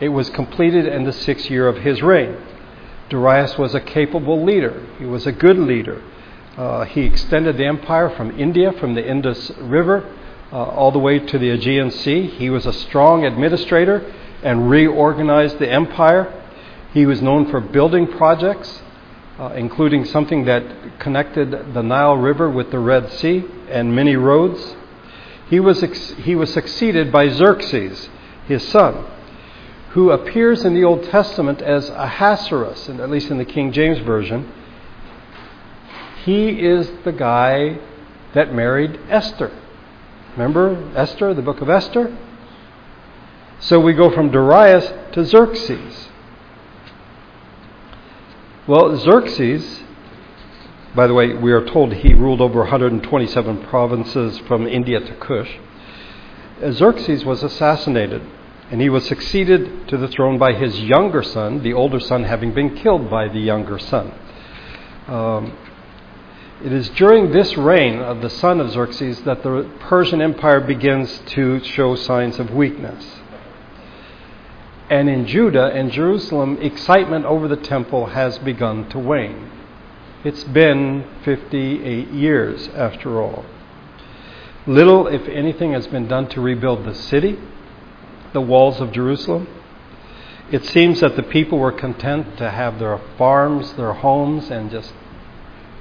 It 0.02 0.10
was 0.10 0.32
completed 0.32 0.88
in 0.88 1.04
the 1.04 1.14
sixth 1.14 1.52
year 1.52 1.68
of 1.68 1.78
his 1.78 2.02
reign. 2.02 2.38
Darius 3.10 3.56
was 3.60 3.76
a 3.76 3.80
capable 3.80 4.44
leader, 4.44 4.84
he 4.98 5.06
was 5.06 5.28
a 5.28 5.32
good 5.32 5.60
leader. 5.60 6.02
Uh, 6.58 6.86
he 6.86 7.02
extended 7.02 7.58
the 7.58 7.66
empire 7.68 8.10
from 8.10 8.32
India, 8.40 8.72
from 8.80 8.96
the 8.96 9.08
Indus 9.08 9.52
River, 9.60 10.12
uh, 10.52 10.56
all 10.56 10.92
the 10.92 10.98
way 10.98 11.20
to 11.20 11.38
the 11.38 11.52
Aegean 11.52 11.92
Sea. 11.92 12.26
He 12.26 12.50
was 12.50 12.66
a 12.66 12.74
strong 12.74 13.26
administrator 13.26 14.12
and 14.42 14.72
reorganized 14.72 15.60
the 15.60 15.72
empire. 15.72 16.34
He 16.96 17.06
was 17.06 17.22
known 17.22 17.52
for 17.52 17.60
building 17.60 18.08
projects, 18.08 18.82
uh, 19.40 19.54
including 19.56 20.06
something 20.06 20.46
that 20.46 21.00
connected 21.00 21.74
the 21.74 21.84
Nile 21.84 22.18
River 22.18 22.50
with 22.50 22.72
the 22.72 22.80
Red 22.80 23.12
Sea 23.14 23.46
and 23.70 23.96
many 23.96 24.16
roads. 24.16 24.76
He 25.50 25.60
was, 25.60 25.84
ex- 25.84 26.12
he 26.14 26.36
was 26.36 26.52
succeeded 26.52 27.12
by 27.12 27.30
Xerxes, 27.30 28.10
his 28.48 28.68
son 28.68 29.06
who 29.98 30.12
appears 30.12 30.64
in 30.64 30.76
the 30.76 30.84
Old 30.84 31.04
Testament 31.06 31.60
as 31.60 31.90
Ahasuerus, 31.90 32.88
at 32.88 33.10
least 33.10 33.32
in 33.32 33.40
the 33.40 33.46
King 33.46 33.72
James 33.72 33.98
Version. 34.00 34.48
He 36.24 36.50
is 36.50 36.92
the 37.04 37.12
guy 37.12 37.80
that 38.36 38.54
married 38.54 39.00
Esther. 39.10 39.52
Remember 40.34 40.92
Esther, 40.96 41.34
the 41.34 41.42
book 41.42 41.62
of 41.62 41.70
Esther? 41.72 42.16
So 43.60 43.80
we 43.80 43.94
go 43.94 44.12
from 44.12 44.30
Darius 44.30 44.94
to 45.14 45.26
Xerxes. 45.26 46.10
Well, 48.68 48.98
Xerxes, 48.98 49.82
by 50.94 51.08
the 51.08 51.14
way, 51.14 51.34
we 51.34 51.54
are 51.54 51.64
told 51.64 51.94
he 51.94 52.14
ruled 52.14 52.42
over 52.42 52.60
127 52.60 53.64
provinces 53.68 54.40
from 54.40 54.68
India 54.68 55.00
to 55.00 55.16
Kush. 55.16 55.50
Xerxes 56.74 57.24
was 57.24 57.44
assassinated 57.44 58.22
and 58.70 58.82
he 58.82 58.90
was 58.90 59.08
succeeded 59.08 59.88
to 59.88 59.96
the 59.96 60.10
throne 60.10 60.38
by 60.38 60.52
his 60.52 60.82
younger 60.82 61.24
son, 61.24 61.64
the 61.64 61.72
older 61.72 62.02
son 62.02 62.26
having 62.26 62.54
been 62.54 62.76
killed 62.76 63.10
by 63.10 63.30
the 63.30 63.40
younger 63.40 63.80
son. 63.80 64.12
Um, 65.08 65.58
it 66.62 66.74
is 66.74 66.90
during 66.90 67.32
this 67.32 67.56
reign 67.56 68.00
of 68.00 68.22
the 68.22 68.30
son 68.30 68.60
of 68.60 68.72
Xerxes 68.72 69.22
that 69.22 69.44
the 69.44 69.72
Persian 69.80 70.22
Empire 70.22 70.60
begins 70.60 71.22
to 71.28 71.64
show 71.64 71.96
signs 71.96 72.38
of 72.38 72.52
weakness. 72.52 73.17
And 74.90 75.10
in 75.10 75.28
Judah 75.28 75.66
and 75.66 75.92
Jerusalem, 75.92 76.58
excitement 76.62 77.26
over 77.26 77.48
the 77.48 77.58
temple 77.58 78.08
has 78.08 78.38
begun 78.40 78.90
to 78.90 79.00
wane. 79.00 79.52
It's 80.24 80.46
been 80.46 81.06
58 81.24 82.10
years, 82.10 82.70
after 82.70 83.22
all. 83.22 83.46
Little, 84.66 85.08
if 85.08 85.28
anything, 85.28 85.74
has 85.74 85.88
been 85.88 86.08
done 86.08 86.28
to 86.30 86.42
rebuild 86.42 86.86
the 86.86 86.96
city, 86.96 87.38
the 88.34 88.42
walls 88.42 88.80
of 88.80 88.92
Jerusalem. 88.92 89.48
It 90.52 90.66
seems 90.66 91.02
that 91.02 91.18
the 91.18 91.24
people 91.24 91.60
were 91.60 91.74
content 91.74 92.38
to 92.38 92.50
have 92.50 92.80
their 92.80 93.00
farms, 93.18 93.74
their 93.74 93.94
homes, 93.94 94.50
and 94.50 94.72
just 94.72 94.94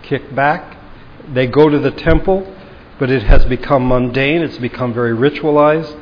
kick 0.03 0.35
back. 0.35 0.77
They 1.33 1.47
go 1.47 1.69
to 1.69 1.79
the 1.79 1.93
temple, 1.93 2.53
but 2.99 3.11
it 3.11 3.23
has 3.23 3.45
become 3.45 3.87
mundane, 3.89 4.43
it's 4.43 4.59
become 4.59 4.93
very 4.93 5.13
ritualized. 5.13 5.97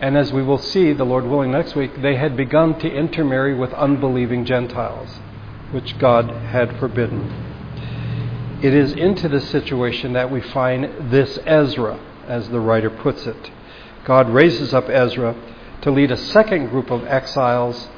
And 0.00 0.16
as 0.16 0.32
we 0.32 0.42
will 0.42 0.58
see, 0.58 0.92
the 0.94 1.04
Lord 1.04 1.26
willing, 1.26 1.52
next 1.52 1.76
week, 1.76 2.00
they 2.00 2.16
had 2.16 2.36
begun 2.36 2.78
to 2.78 2.90
intermarry 2.90 3.54
with 3.54 3.72
unbelieving 3.74 4.46
Gentiles, 4.46 5.20
which 5.72 5.98
God 5.98 6.30
had 6.30 6.78
forbidden. 6.78 7.30
It 8.62 8.72
is 8.72 8.92
into 8.92 9.28
this 9.28 9.48
situation 9.50 10.14
that 10.14 10.30
we 10.30 10.40
find 10.40 11.10
this 11.10 11.38
Ezra, 11.44 11.98
as 12.26 12.48
the 12.48 12.60
writer 12.60 12.90
puts 12.90 13.26
it. 13.26 13.50
God 14.04 14.30
raises 14.30 14.72
up 14.72 14.88
Ezra 14.88 15.36
to 15.82 15.90
lead 15.90 16.10
a 16.10 16.16
second 16.16 16.68
group 16.68 16.90
of 16.90 17.06
exiles 17.06 17.88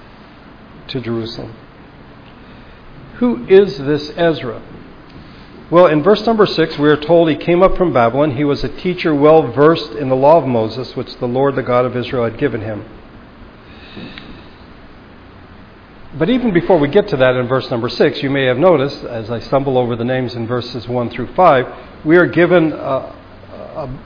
to 0.89 1.01
Jerusalem. 1.01 1.55
Who 3.15 3.47
is 3.47 3.79
this 3.79 4.11
Ezra? 4.17 4.61
Well, 5.73 5.87
in 5.87 6.03
verse 6.03 6.27
number 6.27 6.45
6, 6.45 6.79
we 6.79 6.91
are 6.91 6.99
told 6.99 7.31
he 7.31 7.35
came 7.35 7.63
up 7.63 7.79
from 7.79 7.95
Babylon. 7.95 8.37
He 8.37 8.45
was 8.45 8.63
a 8.63 8.69
teacher 8.69 9.15
well 9.15 9.51
versed 9.53 9.93
in 9.93 10.11
the 10.11 10.15
law 10.15 10.37
of 10.37 10.47
Moses, 10.47 10.95
which 10.95 11.17
the 11.17 11.27
Lord, 11.27 11.57
the 11.57 11.63
God 11.63 11.87
of 11.87 11.97
Israel, 11.97 12.25
had 12.25 12.37
given 12.37 12.61
him. 12.61 12.85
But 16.19 16.29
even 16.29 16.53
before 16.53 16.79
we 16.79 16.89
get 16.89 17.09
to 17.09 17.17
that 17.17 17.37
in 17.37 17.49
verse 17.49 17.71
number 17.71 17.89
6, 17.89 18.23
you 18.23 18.29
may 18.29 18.45
have 18.45 18.59
noticed, 18.59 19.03
as 19.03 19.31
I 19.31 19.39
stumble 19.39 19.79
over 19.79 19.97
the 19.97 20.05
names 20.05 20.35
in 20.35 20.47
verses 20.47 20.87
1 20.87 21.09
through 21.09 21.33
5, 21.33 22.05
we 22.05 22.19
are 22.19 22.27
given 22.27 22.75
a, 22.75 22.77
a, 22.77 23.99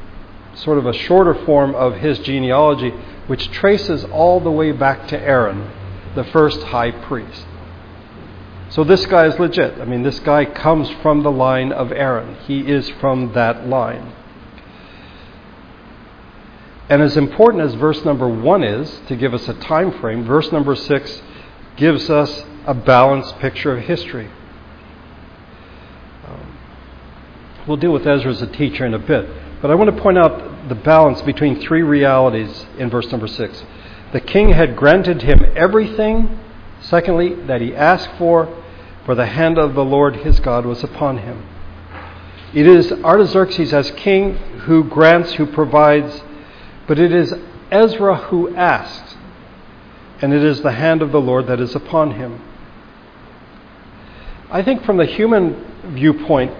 sort 0.54 0.78
of 0.78 0.86
a 0.86 0.92
shorter 0.92 1.34
form 1.34 1.74
of 1.74 1.96
his 1.96 2.20
genealogy, 2.20 2.90
which 3.26 3.50
traces 3.50 4.04
all 4.04 4.38
the 4.38 4.52
way 4.52 4.70
back 4.70 5.08
to 5.08 5.18
Aaron, 5.18 5.68
the 6.14 6.22
first 6.22 6.62
high 6.62 6.92
priest. 6.92 7.44
So 8.76 8.84
this 8.84 9.06
guy 9.06 9.26
is 9.26 9.38
legit. 9.38 9.80
I 9.80 9.86
mean, 9.86 10.02
this 10.02 10.20
guy 10.20 10.44
comes 10.44 10.90
from 11.00 11.22
the 11.22 11.30
line 11.30 11.72
of 11.72 11.92
Aaron. 11.92 12.36
He 12.46 12.60
is 12.60 12.86
from 13.00 13.32
that 13.32 13.66
line. 13.66 14.12
And 16.90 17.00
as 17.00 17.16
important 17.16 17.62
as 17.64 17.72
verse 17.72 18.04
number 18.04 18.28
1 18.28 18.62
is 18.62 19.00
to 19.06 19.16
give 19.16 19.32
us 19.32 19.48
a 19.48 19.54
time 19.54 19.98
frame, 19.98 20.26
verse 20.26 20.52
number 20.52 20.76
6 20.76 21.22
gives 21.78 22.10
us 22.10 22.44
a 22.66 22.74
balanced 22.74 23.38
picture 23.38 23.78
of 23.78 23.84
history. 23.84 24.30
Um, 26.26 26.58
we'll 27.66 27.78
deal 27.78 27.94
with 27.94 28.06
Ezra 28.06 28.30
as 28.30 28.42
a 28.42 28.46
teacher 28.46 28.84
in 28.84 28.92
a 28.92 28.98
bit, 28.98 29.26
but 29.62 29.70
I 29.70 29.74
want 29.74 29.96
to 29.96 30.02
point 30.02 30.18
out 30.18 30.68
the 30.68 30.74
balance 30.74 31.22
between 31.22 31.62
three 31.62 31.82
realities 31.82 32.66
in 32.76 32.90
verse 32.90 33.10
number 33.10 33.26
6. 33.26 33.64
The 34.12 34.20
king 34.20 34.50
had 34.50 34.76
granted 34.76 35.22
him 35.22 35.46
everything 35.56 36.40
Secondly, 36.82 37.34
that 37.46 37.60
he 37.60 37.74
asked 37.74 38.10
for, 38.18 38.46
for 39.06 39.14
the 39.14 39.26
hand 39.26 39.56
of 39.56 39.74
the 39.74 39.84
Lord 39.84 40.16
his 40.16 40.40
God 40.40 40.66
was 40.66 40.82
upon 40.82 41.18
him. 41.18 41.46
It 42.52 42.66
is 42.66 42.90
Artaxerxes 42.90 43.72
as 43.72 43.90
king 43.92 44.34
who 44.34 44.82
grants, 44.82 45.34
who 45.34 45.46
provides, 45.46 46.22
but 46.88 46.98
it 46.98 47.12
is 47.12 47.32
Ezra 47.70 48.16
who 48.16 48.54
asks, 48.54 49.16
and 50.20 50.34
it 50.34 50.42
is 50.42 50.60
the 50.60 50.72
hand 50.72 51.02
of 51.02 51.12
the 51.12 51.20
Lord 51.20 51.46
that 51.46 51.60
is 51.60 51.76
upon 51.76 52.12
him. 52.12 52.42
I 54.50 54.62
think 54.62 54.84
from 54.84 54.96
the 54.96 55.06
human 55.06 55.94
viewpoint, 55.94 56.52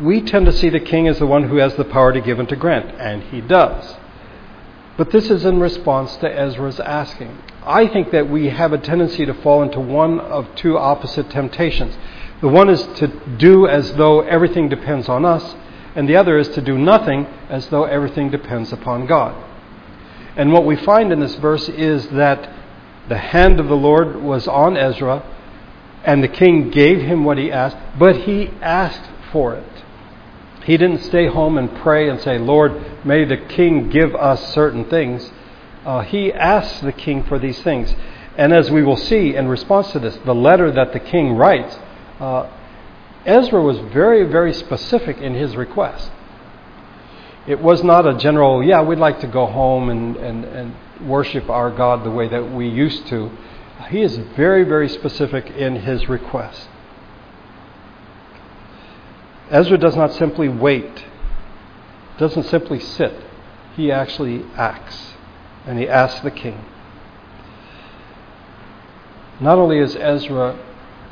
we 0.00 0.20
tend 0.20 0.44
to 0.46 0.52
see 0.52 0.68
the 0.68 0.80
king 0.80 1.08
as 1.08 1.18
the 1.18 1.26
one 1.26 1.48
who 1.48 1.56
has 1.56 1.74
the 1.76 1.84
power 1.84 2.12
to 2.12 2.20
give 2.20 2.38
and 2.38 2.48
to 2.50 2.56
grant, 2.56 2.94
and 3.00 3.22
he 3.24 3.40
does. 3.40 3.96
But 4.96 5.10
this 5.10 5.28
is 5.28 5.44
in 5.44 5.58
response 5.58 6.16
to 6.18 6.32
Ezra's 6.32 6.78
asking. 6.78 7.36
I 7.64 7.88
think 7.88 8.12
that 8.12 8.30
we 8.30 8.48
have 8.50 8.72
a 8.72 8.78
tendency 8.78 9.26
to 9.26 9.34
fall 9.34 9.62
into 9.62 9.80
one 9.80 10.20
of 10.20 10.54
two 10.54 10.78
opposite 10.78 11.30
temptations. 11.30 11.96
The 12.40 12.48
one 12.48 12.68
is 12.68 12.82
to 12.98 13.08
do 13.36 13.66
as 13.66 13.94
though 13.94 14.20
everything 14.20 14.68
depends 14.68 15.08
on 15.08 15.24
us, 15.24 15.56
and 15.96 16.08
the 16.08 16.16
other 16.16 16.38
is 16.38 16.48
to 16.50 16.60
do 16.60 16.78
nothing 16.78 17.26
as 17.48 17.68
though 17.68 17.84
everything 17.84 18.30
depends 18.30 18.72
upon 18.72 19.06
God. 19.06 19.34
And 20.36 20.52
what 20.52 20.64
we 20.64 20.76
find 20.76 21.12
in 21.12 21.20
this 21.20 21.34
verse 21.36 21.68
is 21.68 22.08
that 22.10 22.52
the 23.08 23.18
hand 23.18 23.60
of 23.60 23.68
the 23.68 23.76
Lord 23.76 24.22
was 24.22 24.46
on 24.46 24.76
Ezra, 24.76 25.24
and 26.04 26.22
the 26.22 26.28
king 26.28 26.70
gave 26.70 27.00
him 27.00 27.24
what 27.24 27.38
he 27.38 27.50
asked, 27.50 27.78
but 27.98 28.22
he 28.22 28.50
asked 28.60 29.10
for 29.32 29.54
it. 29.54 29.73
He 30.64 30.76
didn't 30.76 31.02
stay 31.02 31.26
home 31.26 31.58
and 31.58 31.74
pray 31.76 32.08
and 32.08 32.20
say, 32.20 32.38
Lord, 32.38 33.04
may 33.04 33.24
the 33.24 33.36
king 33.36 33.90
give 33.90 34.14
us 34.14 34.52
certain 34.54 34.86
things. 34.86 35.30
Uh, 35.84 36.00
he 36.00 36.32
asks 36.32 36.80
the 36.80 36.92
king 36.92 37.22
for 37.24 37.38
these 37.38 37.60
things. 37.62 37.94
And 38.36 38.52
as 38.52 38.70
we 38.70 38.82
will 38.82 38.96
see 38.96 39.36
in 39.36 39.46
response 39.46 39.92
to 39.92 39.98
this, 39.98 40.18
the 40.24 40.34
letter 40.34 40.72
that 40.72 40.92
the 40.92 41.00
king 41.00 41.36
writes, 41.36 41.78
uh, 42.18 42.50
Ezra 43.26 43.62
was 43.62 43.78
very, 43.92 44.24
very 44.24 44.52
specific 44.52 45.18
in 45.18 45.34
his 45.34 45.54
request. 45.54 46.10
It 47.46 47.60
was 47.60 47.84
not 47.84 48.06
a 48.06 48.16
general, 48.16 48.64
yeah, 48.64 48.82
we'd 48.82 48.98
like 48.98 49.20
to 49.20 49.26
go 49.26 49.46
home 49.46 49.90
and, 49.90 50.16
and, 50.16 50.44
and 50.44 50.74
worship 51.06 51.50
our 51.50 51.70
God 51.70 52.04
the 52.04 52.10
way 52.10 52.26
that 52.28 52.52
we 52.52 52.68
used 52.68 53.06
to. 53.08 53.30
He 53.90 54.00
is 54.00 54.16
very, 54.34 54.64
very 54.64 54.88
specific 54.88 55.50
in 55.50 55.76
his 55.76 56.08
request. 56.08 56.68
Ezra 59.50 59.76
does 59.78 59.96
not 59.96 60.12
simply 60.14 60.48
wait, 60.48 61.04
doesn't 62.18 62.44
simply 62.44 62.80
sit. 62.80 63.14
He 63.76 63.90
actually 63.90 64.44
acts, 64.56 65.14
and 65.66 65.78
he 65.78 65.88
asks 65.88 66.20
the 66.20 66.30
king. 66.30 66.64
Not 69.40 69.58
only 69.58 69.78
is 69.78 69.96
Ezra 69.96 70.56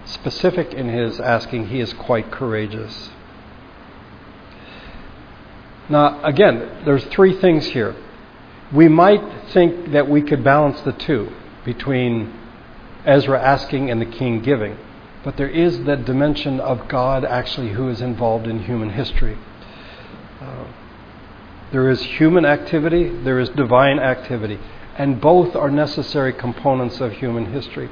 specific 0.04 0.72
in 0.72 0.88
his 0.88 1.20
asking, 1.20 1.68
he 1.68 1.80
is 1.80 1.92
quite 1.92 2.30
courageous. 2.30 3.10
Now, 5.88 6.24
again, 6.24 6.82
there's 6.84 7.04
three 7.06 7.34
things 7.34 7.66
here. 7.66 7.94
We 8.72 8.88
might 8.88 9.50
think 9.50 9.92
that 9.92 10.08
we 10.08 10.22
could 10.22 10.42
balance 10.42 10.80
the 10.80 10.92
two 10.92 11.32
between 11.64 12.32
Ezra 13.04 13.40
asking 13.40 13.90
and 13.90 14.00
the 14.00 14.06
king 14.06 14.40
giving. 14.40 14.78
But 15.25 15.37
there 15.37 15.49
is 15.49 15.85
that 15.85 16.05
dimension 16.05 16.59
of 16.59 16.88
God 16.88 17.25
actually 17.25 17.71
who 17.71 17.88
is 17.88 18.00
involved 18.00 18.47
in 18.47 18.64
human 18.64 18.91
history. 18.91 19.38
Uh, 20.41 20.64
there 21.71 21.88
is 21.88 22.02
human 22.02 22.45
activity, 22.45 23.09
there 23.09 23.38
is 23.38 23.49
divine 23.50 23.99
activity, 23.99 24.59
and 24.97 25.21
both 25.21 25.55
are 25.55 25.71
necessary 25.71 26.33
components 26.33 27.00
of 27.00 27.12
human 27.12 27.52
history. 27.52 27.88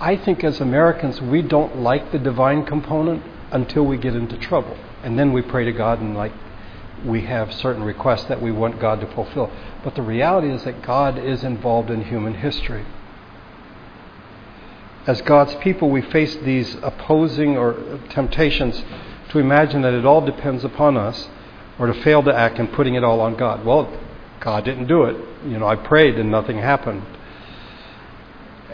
I 0.00 0.16
think 0.16 0.42
as 0.42 0.60
Americans, 0.60 1.20
we 1.20 1.42
don't 1.42 1.76
like 1.78 2.10
the 2.10 2.18
divine 2.18 2.64
component 2.64 3.22
until 3.52 3.84
we 3.84 3.98
get 3.98 4.16
into 4.16 4.36
trouble. 4.36 4.76
And 5.04 5.18
then 5.18 5.32
we 5.32 5.42
pray 5.42 5.64
to 5.64 5.72
God 5.72 6.00
and 6.00 6.16
like 6.16 6.32
we 7.04 7.22
have 7.22 7.52
certain 7.52 7.82
requests 7.84 8.24
that 8.24 8.40
we 8.40 8.50
want 8.50 8.80
God 8.80 9.00
to 9.00 9.06
fulfill. 9.06 9.52
But 9.84 9.94
the 9.94 10.02
reality 10.02 10.50
is 10.50 10.64
that 10.64 10.82
God 10.82 11.18
is 11.18 11.44
involved 11.44 11.90
in 11.90 12.04
human 12.04 12.34
history 12.34 12.84
as 15.06 15.20
God's 15.22 15.54
people, 15.56 15.90
we 15.90 16.02
face 16.02 16.36
these 16.36 16.76
opposing 16.82 17.56
or 17.56 18.00
temptations 18.10 18.82
to 19.30 19.38
imagine 19.38 19.82
that 19.82 19.94
it 19.94 20.06
all 20.06 20.24
depends 20.24 20.64
upon 20.64 20.96
us 20.96 21.28
or 21.78 21.86
to 21.86 21.94
fail 22.02 22.22
to 22.22 22.34
act 22.34 22.58
and 22.58 22.72
putting 22.72 22.94
it 22.94 23.02
all 23.02 23.20
on 23.20 23.34
God. 23.34 23.64
Well, 23.64 23.92
God 24.40 24.64
didn't 24.64 24.86
do 24.86 25.04
it. 25.04 25.16
You 25.46 25.58
know, 25.58 25.66
I 25.66 25.76
prayed 25.76 26.18
and 26.18 26.30
nothing 26.30 26.58
happened. 26.58 27.04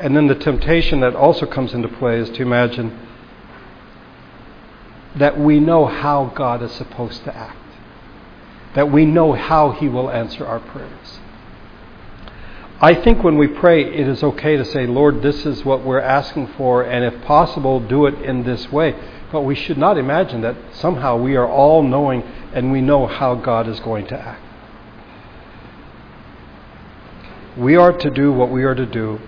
And 0.00 0.14
then 0.14 0.26
the 0.26 0.34
temptation 0.34 1.00
that 1.00 1.16
also 1.16 1.46
comes 1.46 1.72
into 1.74 1.88
play 1.88 2.18
is 2.18 2.28
to 2.30 2.42
imagine 2.42 3.06
that 5.16 5.38
we 5.38 5.60
know 5.60 5.86
how 5.86 6.26
God 6.34 6.62
is 6.62 6.72
supposed 6.72 7.24
to 7.24 7.34
act, 7.34 7.56
that 8.74 8.92
we 8.92 9.04
know 9.04 9.32
how 9.32 9.72
He 9.72 9.88
will 9.88 10.10
answer 10.10 10.46
our 10.46 10.60
prayers. 10.60 11.18
I 12.80 12.94
think 12.94 13.24
when 13.24 13.36
we 13.36 13.48
pray, 13.48 13.82
it 13.82 14.06
is 14.06 14.22
okay 14.22 14.56
to 14.56 14.64
say, 14.64 14.86
Lord, 14.86 15.20
this 15.20 15.44
is 15.44 15.64
what 15.64 15.84
we're 15.84 16.00
asking 16.00 16.46
for, 16.56 16.82
and 16.82 17.04
if 17.04 17.22
possible, 17.24 17.80
do 17.80 18.06
it 18.06 18.14
in 18.22 18.44
this 18.44 18.70
way. 18.70 18.94
But 19.32 19.42
we 19.42 19.56
should 19.56 19.78
not 19.78 19.98
imagine 19.98 20.42
that 20.42 20.56
somehow 20.74 21.16
we 21.16 21.36
are 21.36 21.46
all 21.46 21.82
knowing 21.82 22.22
and 22.54 22.70
we 22.70 22.80
know 22.80 23.06
how 23.06 23.34
God 23.34 23.68
is 23.68 23.80
going 23.80 24.06
to 24.06 24.18
act. 24.18 24.42
We 27.56 27.74
are 27.74 27.92
to 27.92 28.10
do 28.10 28.32
what 28.32 28.50
we 28.50 28.62
are 28.62 28.76
to 28.76 28.86
do 28.86 29.20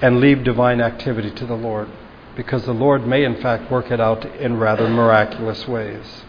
and 0.00 0.18
leave 0.18 0.42
divine 0.42 0.80
activity 0.80 1.30
to 1.32 1.44
the 1.44 1.54
Lord, 1.54 1.88
because 2.34 2.64
the 2.64 2.72
Lord 2.72 3.06
may, 3.06 3.24
in 3.24 3.42
fact, 3.42 3.70
work 3.70 3.90
it 3.90 4.00
out 4.00 4.24
in 4.24 4.56
rather 4.56 4.88
miraculous 4.88 5.68
ways. 5.68 6.24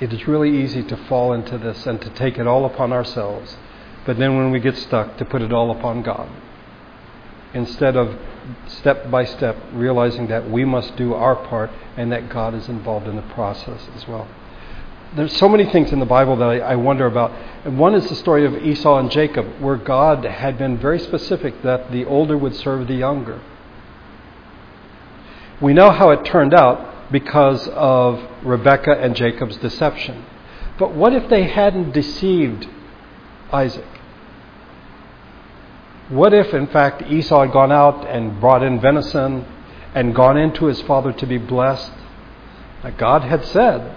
It 0.00 0.12
is 0.12 0.26
really 0.26 0.62
easy 0.62 0.82
to 0.82 0.96
fall 0.96 1.32
into 1.32 1.56
this 1.58 1.86
and 1.86 2.00
to 2.02 2.10
take 2.10 2.38
it 2.38 2.46
all 2.46 2.64
upon 2.64 2.92
ourselves. 2.92 3.56
but 4.04 4.18
then 4.18 4.36
when 4.36 4.52
we 4.52 4.60
get 4.60 4.76
stuck, 4.76 5.16
to 5.16 5.24
put 5.24 5.42
it 5.42 5.52
all 5.52 5.72
upon 5.72 6.00
God. 6.00 6.28
Instead 7.52 7.96
of 7.96 8.16
step 8.68 9.10
by 9.10 9.24
step 9.24 9.56
realizing 9.72 10.28
that 10.28 10.48
we 10.48 10.64
must 10.64 10.94
do 10.96 11.12
our 11.14 11.34
part 11.34 11.70
and 11.96 12.12
that 12.12 12.28
God 12.28 12.54
is 12.54 12.68
involved 12.68 13.08
in 13.08 13.16
the 13.16 13.28
process 13.34 13.88
as 13.96 14.06
well. 14.06 14.28
There's 15.16 15.36
so 15.36 15.48
many 15.48 15.64
things 15.64 15.92
in 15.92 15.98
the 15.98 16.06
Bible 16.06 16.36
that 16.36 16.48
I, 16.48 16.58
I 16.58 16.76
wonder 16.76 17.06
about. 17.06 17.32
And 17.64 17.78
one 17.78 17.94
is 17.94 18.08
the 18.08 18.14
story 18.14 18.44
of 18.44 18.54
Esau 18.54 18.98
and 18.98 19.10
Jacob, 19.10 19.46
where 19.60 19.76
God 19.76 20.24
had 20.24 20.58
been 20.58 20.78
very 20.78 20.98
specific 20.98 21.62
that 21.62 21.90
the 21.90 22.04
older 22.04 22.36
would 22.36 22.54
serve 22.54 22.86
the 22.86 22.94
younger. 22.94 23.40
We 25.60 25.72
know 25.72 25.90
how 25.90 26.10
it 26.10 26.24
turned 26.24 26.52
out 26.52 26.95
because 27.10 27.68
of 27.68 28.22
Rebekah 28.42 28.98
and 29.00 29.14
Jacob's 29.14 29.56
deception. 29.56 30.24
But 30.78 30.94
what 30.94 31.12
if 31.12 31.28
they 31.28 31.44
hadn't 31.44 31.92
deceived 31.92 32.68
Isaac? 33.52 33.86
What 36.08 36.32
if, 36.32 36.54
in 36.54 36.68
fact, 36.68 37.02
Esau 37.02 37.42
had 37.42 37.52
gone 37.52 37.72
out 37.72 38.06
and 38.06 38.40
brought 38.40 38.62
in 38.62 38.80
venison 38.80 39.44
and 39.94 40.14
gone 40.14 40.36
into 40.36 40.66
his 40.66 40.80
father 40.82 41.12
to 41.12 41.26
be 41.26 41.38
blessed? 41.38 41.92
Like 42.84 42.98
God 42.98 43.22
had 43.22 43.44
said 43.44 43.96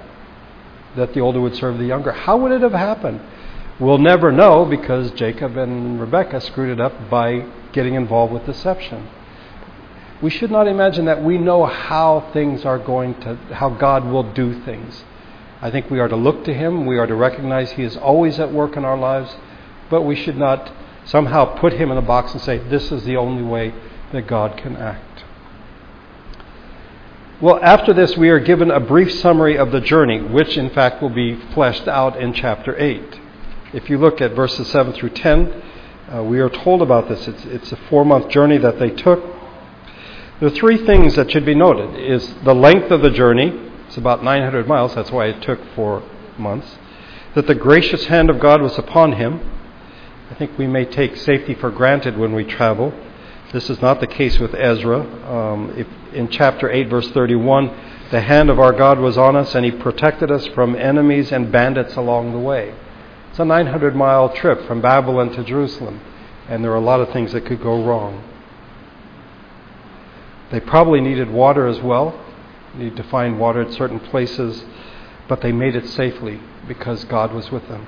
that 0.96 1.14
the 1.14 1.20
older 1.20 1.40
would 1.40 1.56
serve 1.56 1.78
the 1.78 1.86
younger. 1.86 2.12
How 2.12 2.38
would 2.38 2.52
it 2.52 2.62
have 2.62 2.72
happened? 2.72 3.22
We'll 3.80 4.00
never 4.00 4.32
know 4.32 4.66
because 4.66 5.12
Jacob 5.12 5.56
and 5.56 6.02
Rebekah 6.02 6.42
screwed 6.42 6.72
it 6.72 6.82
up 6.82 7.10
by 7.10 7.46
getting 7.72 7.94
involved 7.94 8.34
with 8.34 8.46
deception. 8.46 9.08
We 10.22 10.30
should 10.30 10.52
not 10.52 10.68
imagine 10.68 11.06
that 11.06 11.24
we 11.24 11.38
know 11.38 11.66
how 11.66 12.30
things 12.34 12.66
are 12.66 12.78
going 12.78 13.20
to, 13.22 13.36
how 13.54 13.70
God 13.70 14.06
will 14.06 14.34
do 14.34 14.62
things. 14.64 15.04
I 15.62 15.72
think 15.72 15.90
we 15.90 16.00
are 16.00 16.10
to 16.10 16.16
look 16.16 16.44
to 16.46 16.54
Him. 16.54 16.86
We 16.86 16.98
are 16.98 17.08
to 17.08 17.16
recognize 17.16 17.72
He 17.72 17.84
is 17.84 17.96
always 17.96 18.40
at 18.40 18.52
work 18.52 18.76
in 18.76 18.84
our 18.84 18.98
lives, 18.98 19.34
but 19.90 20.02
we 20.02 20.16
should 20.16 20.38
not 20.38 20.72
somehow 21.06 21.58
put 21.58 21.74
Him 21.74 21.90
in 21.92 21.98
a 21.98 22.02
box 22.02 22.34
and 22.34 22.42
say, 22.42 22.58
this 22.58 22.92
is 22.92 23.04
the 23.06 23.16
only 23.16 23.44
way 23.44 23.74
that 24.12 24.28
God 24.28 24.58
can 24.58 24.76
act. 24.76 25.24
Well, 27.42 27.60
after 27.64 27.94
this, 27.94 28.18
we 28.18 28.28
are 28.30 28.40
given 28.40 28.70
a 28.70 28.82
brief 28.82 29.14
summary 29.22 29.58
of 29.58 29.72
the 29.72 29.80
journey, 29.80 30.20
which 30.20 30.58
in 30.58 30.70
fact 30.72 31.02
will 31.02 31.10
be 31.10 31.36
fleshed 31.54 31.88
out 31.88 32.22
in 32.22 32.34
chapter 32.34 32.78
8. 32.78 33.20
If 33.72 33.90
you 33.90 33.98
look 33.98 34.20
at 34.20 34.34
verses 34.34 34.68
7 34.68 34.92
through 34.92 35.12
10, 35.12 35.64
uh, 36.14 36.24
we 36.24 36.42
are 36.42 36.50
told 36.50 36.82
about 36.82 37.08
this. 37.08 37.26
It's, 37.30 37.46
it's 37.46 37.72
a 37.72 37.78
four 37.90 38.04
month 38.04 38.28
journey 38.28 38.58
that 38.58 38.78
they 38.80 38.90
took. 38.90 39.39
The 40.42 40.52
three 40.52 40.86
things 40.86 41.16
that 41.16 41.32
should 41.32 41.46
be 41.46 41.54
noted 41.54 42.00
is 42.00 42.34
the 42.46 42.56
length 42.56 42.92
of 42.92 43.02
the 43.02 43.10
journey, 43.10 43.72
it's 43.88 43.98
about 43.98 44.24
900 44.24 44.70
miles, 44.70 44.96
that's 44.96 45.12
why 45.12 45.26
it 45.26 45.42
took 45.42 45.60
four 45.76 46.02
months. 46.38 46.78
That 47.36 47.46
the 47.46 47.56
gracious 47.56 48.06
hand 48.06 48.30
of 48.30 48.40
God 48.40 48.62
was 48.62 48.78
upon 48.78 49.14
him. 49.14 49.42
I 50.32 50.36
think 50.36 50.58
we 50.58 50.66
may 50.66 50.86
take 50.86 51.18
safety 51.18 51.56
for 51.56 51.70
granted 51.70 52.18
when 52.18 52.34
we 52.34 52.46
travel. 52.46 52.94
This 53.52 53.70
is 53.70 53.82
not 53.82 54.00
the 54.00 54.08
case 54.08 54.40
with 54.40 54.54
Ezra. 54.56 55.02
Um, 55.30 55.74
if, 55.76 55.88
in 56.14 56.30
chapter 56.30 56.72
8, 56.72 56.88
verse 56.88 57.10
31, 57.12 58.08
the 58.12 58.22
hand 58.22 58.50
of 58.50 58.60
our 58.60 58.72
God 58.72 59.00
was 59.00 59.18
on 59.18 59.36
us, 59.36 59.56
and 59.56 59.66
he 59.66 59.72
protected 59.72 60.32
us 60.32 60.48
from 60.48 60.74
enemies 60.74 61.34
and 61.34 61.52
bandits 61.52 61.96
along 61.98 62.32
the 62.32 62.40
way. 62.40 62.74
It's 63.30 63.40
a 63.40 63.46
900 63.46 63.94
mile 63.94 64.34
trip 64.34 64.66
from 64.68 64.80
Babylon 64.80 65.32
to 65.32 65.44
Jerusalem, 65.44 66.00
and 66.48 66.64
there 66.64 66.72
are 66.72 66.78
a 66.78 66.80
lot 66.80 67.02
of 67.02 67.12
things 67.12 67.34
that 67.34 67.46
could 67.46 67.62
go 67.62 67.84
wrong. 67.84 68.24
They 70.52 70.60
probably 70.60 71.02
needed 71.02 71.30
water 71.30 71.68
as 71.68 71.80
well 71.80 72.20
need 72.76 72.96
to 72.96 73.04
find 73.04 73.40
water 73.40 73.62
at 73.62 73.74
certain 73.74 74.00
places, 74.00 74.64
but 75.28 75.42
they 75.42 75.52
made 75.52 75.76
it 75.76 75.88
safely 75.88 76.40
because 76.68 77.04
God 77.06 77.34
was 77.34 77.52
with 77.52 77.68
them. 77.68 77.88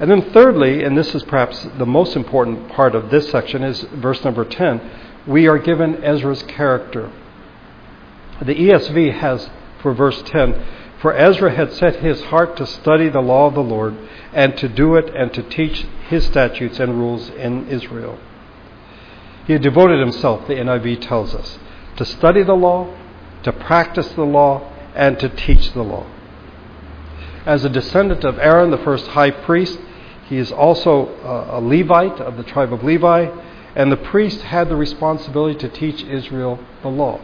And 0.00 0.10
then, 0.10 0.30
thirdly, 0.32 0.82
and 0.82 0.96
this 0.96 1.14
is 1.14 1.22
perhaps 1.24 1.66
the 1.78 1.86
most 1.86 2.16
important 2.16 2.68
part 2.70 2.94
of 2.94 3.10
this 3.10 3.30
section, 3.30 3.62
is 3.62 3.82
verse 3.92 4.24
number 4.24 4.44
10. 4.44 4.80
We 5.26 5.46
are 5.46 5.58
given 5.58 6.02
Ezra's 6.02 6.42
character. 6.44 7.12
The 8.40 8.54
ESV 8.54 9.12
has 9.18 9.48
for 9.80 9.94
verse 9.94 10.20
10 10.22 10.64
For 11.00 11.14
Ezra 11.14 11.54
had 11.54 11.72
set 11.72 11.96
his 11.96 12.22
heart 12.24 12.56
to 12.56 12.66
study 12.66 13.08
the 13.08 13.20
law 13.20 13.46
of 13.46 13.54
the 13.54 13.62
Lord, 13.62 13.96
and 14.32 14.56
to 14.58 14.68
do 14.68 14.96
it, 14.96 15.14
and 15.14 15.32
to 15.34 15.42
teach 15.42 15.86
his 16.08 16.24
statutes 16.24 16.80
and 16.80 16.98
rules 16.98 17.28
in 17.30 17.68
Israel. 17.68 18.18
He 19.46 19.52
had 19.52 19.62
devoted 19.62 20.00
himself, 20.00 20.46
the 20.46 20.54
NIV 20.54 21.00
tells 21.06 21.34
us, 21.34 21.58
to 21.96 22.04
study 22.04 22.42
the 22.42 22.54
law, 22.54 22.94
to 23.42 23.52
practice 23.52 24.08
the 24.12 24.24
law, 24.24 24.70
and 24.94 25.18
to 25.18 25.28
teach 25.28 25.72
the 25.72 25.82
law. 25.82 26.06
As 27.44 27.64
a 27.64 27.68
descendant 27.68 28.24
of 28.24 28.38
Aaron, 28.38 28.70
the 28.70 28.78
first 28.78 29.08
high 29.08 29.30
priest, 29.30 29.78
he 30.28 30.36
is 30.36 30.52
also 30.52 31.08
a 31.50 31.60
Levite 31.60 32.20
of 32.20 32.36
the 32.36 32.44
tribe 32.44 32.72
of 32.72 32.84
Levi, 32.84 33.28
and 33.74 33.90
the 33.90 33.96
priest 33.96 34.42
had 34.42 34.68
the 34.68 34.76
responsibility 34.76 35.58
to 35.58 35.68
teach 35.68 36.04
Israel 36.04 36.60
the 36.82 36.88
law. 36.88 37.20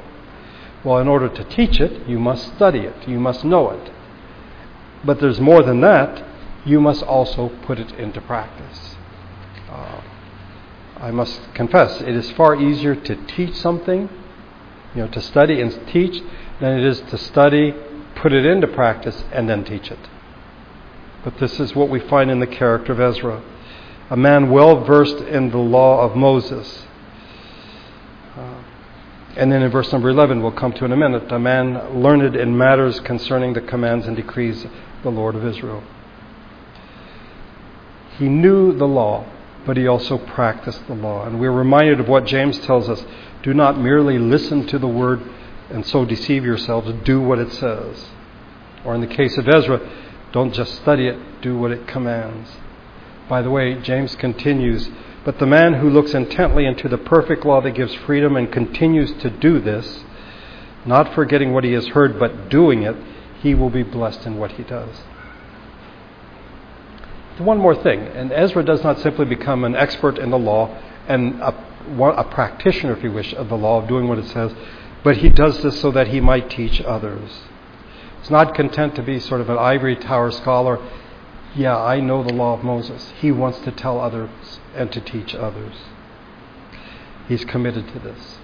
Well, 0.82 0.98
in 0.98 1.08
order 1.08 1.28
to 1.28 1.44
teach 1.44 1.80
it, 1.80 2.08
you 2.08 2.18
must 2.18 2.54
study 2.54 2.80
it, 2.80 3.08
you 3.08 3.20
must 3.20 3.44
know 3.44 3.70
it. 3.70 3.92
But 5.04 5.20
there's 5.20 5.40
more 5.40 5.62
than 5.62 5.80
that, 5.82 6.24
you 6.64 6.80
must 6.80 7.02
also 7.02 7.50
put 7.62 7.78
it 7.78 7.92
into 7.92 8.20
practice. 8.20 8.96
Uh, 9.70 10.00
I 11.00 11.10
must 11.10 11.54
confess, 11.54 12.00
it 12.00 12.14
is 12.14 12.30
far 12.32 12.56
easier 12.56 12.94
to 12.94 13.26
teach 13.26 13.54
something 13.56 14.08
you 14.94 15.02
know, 15.02 15.08
to 15.08 15.20
study 15.20 15.60
and 15.60 15.86
teach 15.88 16.22
than 16.60 16.78
it 16.78 16.84
is 16.84 17.00
to 17.00 17.18
study, 17.18 17.74
put 18.16 18.32
it 18.32 18.44
into 18.44 18.66
practice, 18.66 19.24
and 19.32 19.48
then 19.48 19.64
teach 19.64 19.90
it. 19.90 19.98
But 21.22 21.38
this 21.38 21.60
is 21.60 21.74
what 21.74 21.88
we 21.88 22.00
find 22.00 22.30
in 22.30 22.40
the 22.40 22.46
character 22.46 22.92
of 22.92 23.00
Ezra 23.00 23.42
a 24.10 24.16
man 24.16 24.50
well 24.50 24.84
versed 24.84 25.18
in 25.18 25.50
the 25.50 25.58
law 25.58 26.00
of 26.00 26.16
Moses. 26.16 26.86
Uh, 28.36 28.62
and 29.36 29.52
then 29.52 29.62
in 29.62 29.70
verse 29.70 29.92
number 29.92 30.08
11, 30.08 30.42
we'll 30.42 30.52
come 30.52 30.72
to 30.72 30.84
in 30.84 30.92
a 30.92 30.96
minute, 30.96 31.30
a 31.30 31.38
man 31.38 32.02
learned 32.02 32.34
in 32.34 32.56
matters 32.56 33.00
concerning 33.00 33.52
the 33.52 33.60
commands 33.60 34.06
and 34.06 34.16
decrees 34.16 34.64
of 34.64 34.70
the 35.02 35.10
Lord 35.10 35.34
of 35.34 35.44
Israel. 35.44 35.82
He 38.18 38.28
knew 38.28 38.72
the 38.72 38.86
law, 38.86 39.26
but 39.66 39.76
he 39.76 39.86
also 39.86 40.18
practiced 40.18 40.86
the 40.86 40.94
law. 40.94 41.26
And 41.26 41.40
we're 41.40 41.52
reminded 41.52 42.00
of 42.00 42.08
what 42.08 42.26
James 42.26 42.58
tells 42.60 42.88
us 42.88 43.04
do 43.42 43.54
not 43.54 43.78
merely 43.78 44.18
listen 44.18 44.66
to 44.66 44.78
the 44.78 44.88
word 44.88 45.22
and 45.70 45.86
so 45.86 46.04
deceive 46.04 46.44
yourselves. 46.44 46.92
Do 47.04 47.20
what 47.20 47.38
it 47.38 47.52
says. 47.52 48.08
Or 48.84 48.94
in 48.94 49.00
the 49.00 49.06
case 49.06 49.36
of 49.38 49.48
Ezra, 49.48 49.80
don't 50.32 50.52
just 50.52 50.74
study 50.76 51.06
it, 51.06 51.40
do 51.40 51.56
what 51.56 51.70
it 51.70 51.86
commands. 51.86 52.50
By 53.28 53.42
the 53.42 53.50
way, 53.50 53.74
James 53.74 54.14
continues, 54.16 54.88
but 55.24 55.38
the 55.38 55.46
man 55.46 55.74
who 55.74 55.90
looks 55.90 56.14
intently 56.14 56.64
into 56.64 56.88
the 56.88 56.98
perfect 56.98 57.44
law 57.44 57.60
that 57.60 57.72
gives 57.72 57.94
freedom 57.94 58.36
and 58.36 58.50
continues 58.50 59.12
to 59.22 59.30
do 59.30 59.60
this, 59.60 60.04
not 60.86 61.14
forgetting 61.14 61.52
what 61.52 61.64
he 61.64 61.72
has 61.72 61.86
heard, 61.88 62.18
but 62.18 62.48
doing 62.48 62.82
it, 62.82 62.96
he 63.42 63.54
will 63.54 63.70
be 63.70 63.82
blessed 63.82 64.26
in 64.26 64.36
what 64.36 64.52
he 64.52 64.62
does. 64.62 65.02
One 67.38 67.58
more 67.58 67.74
thing, 67.74 68.00
and 68.00 68.32
Ezra 68.32 68.64
does 68.64 68.82
not 68.82 68.98
simply 68.98 69.24
become 69.24 69.64
an 69.64 69.76
expert 69.76 70.18
in 70.18 70.30
the 70.30 70.38
law 70.38 70.76
and 71.06 71.40
a 71.40 71.54
a 72.00 72.24
practitioner, 72.24 72.92
if 72.92 73.02
you 73.02 73.10
wish, 73.10 73.32
of 73.32 73.48
the 73.48 73.56
law, 73.56 73.80
of 73.80 73.88
doing 73.88 74.08
what 74.08 74.18
it 74.18 74.26
says, 74.26 74.52
but 75.02 75.18
he 75.18 75.28
does 75.28 75.62
this 75.62 75.80
so 75.80 75.90
that 75.92 76.08
he 76.08 76.20
might 76.20 76.50
teach 76.50 76.82
others. 76.82 77.40
He's 78.20 78.30
not 78.30 78.54
content 78.54 78.94
to 78.96 79.02
be 79.02 79.18
sort 79.20 79.40
of 79.40 79.48
an 79.48 79.56
ivory 79.56 79.96
tower 79.96 80.30
scholar. 80.30 80.78
Yeah, 81.54 81.78
I 81.78 82.00
know 82.00 82.22
the 82.22 82.32
law 82.32 82.54
of 82.54 82.64
Moses. 82.64 83.12
He 83.20 83.32
wants 83.32 83.60
to 83.60 83.70
tell 83.70 84.00
others 84.00 84.30
and 84.74 84.92
to 84.92 85.00
teach 85.00 85.34
others. 85.34 85.74
He's 87.26 87.44
committed 87.44 87.88
to 87.88 87.98
this. 88.00 88.38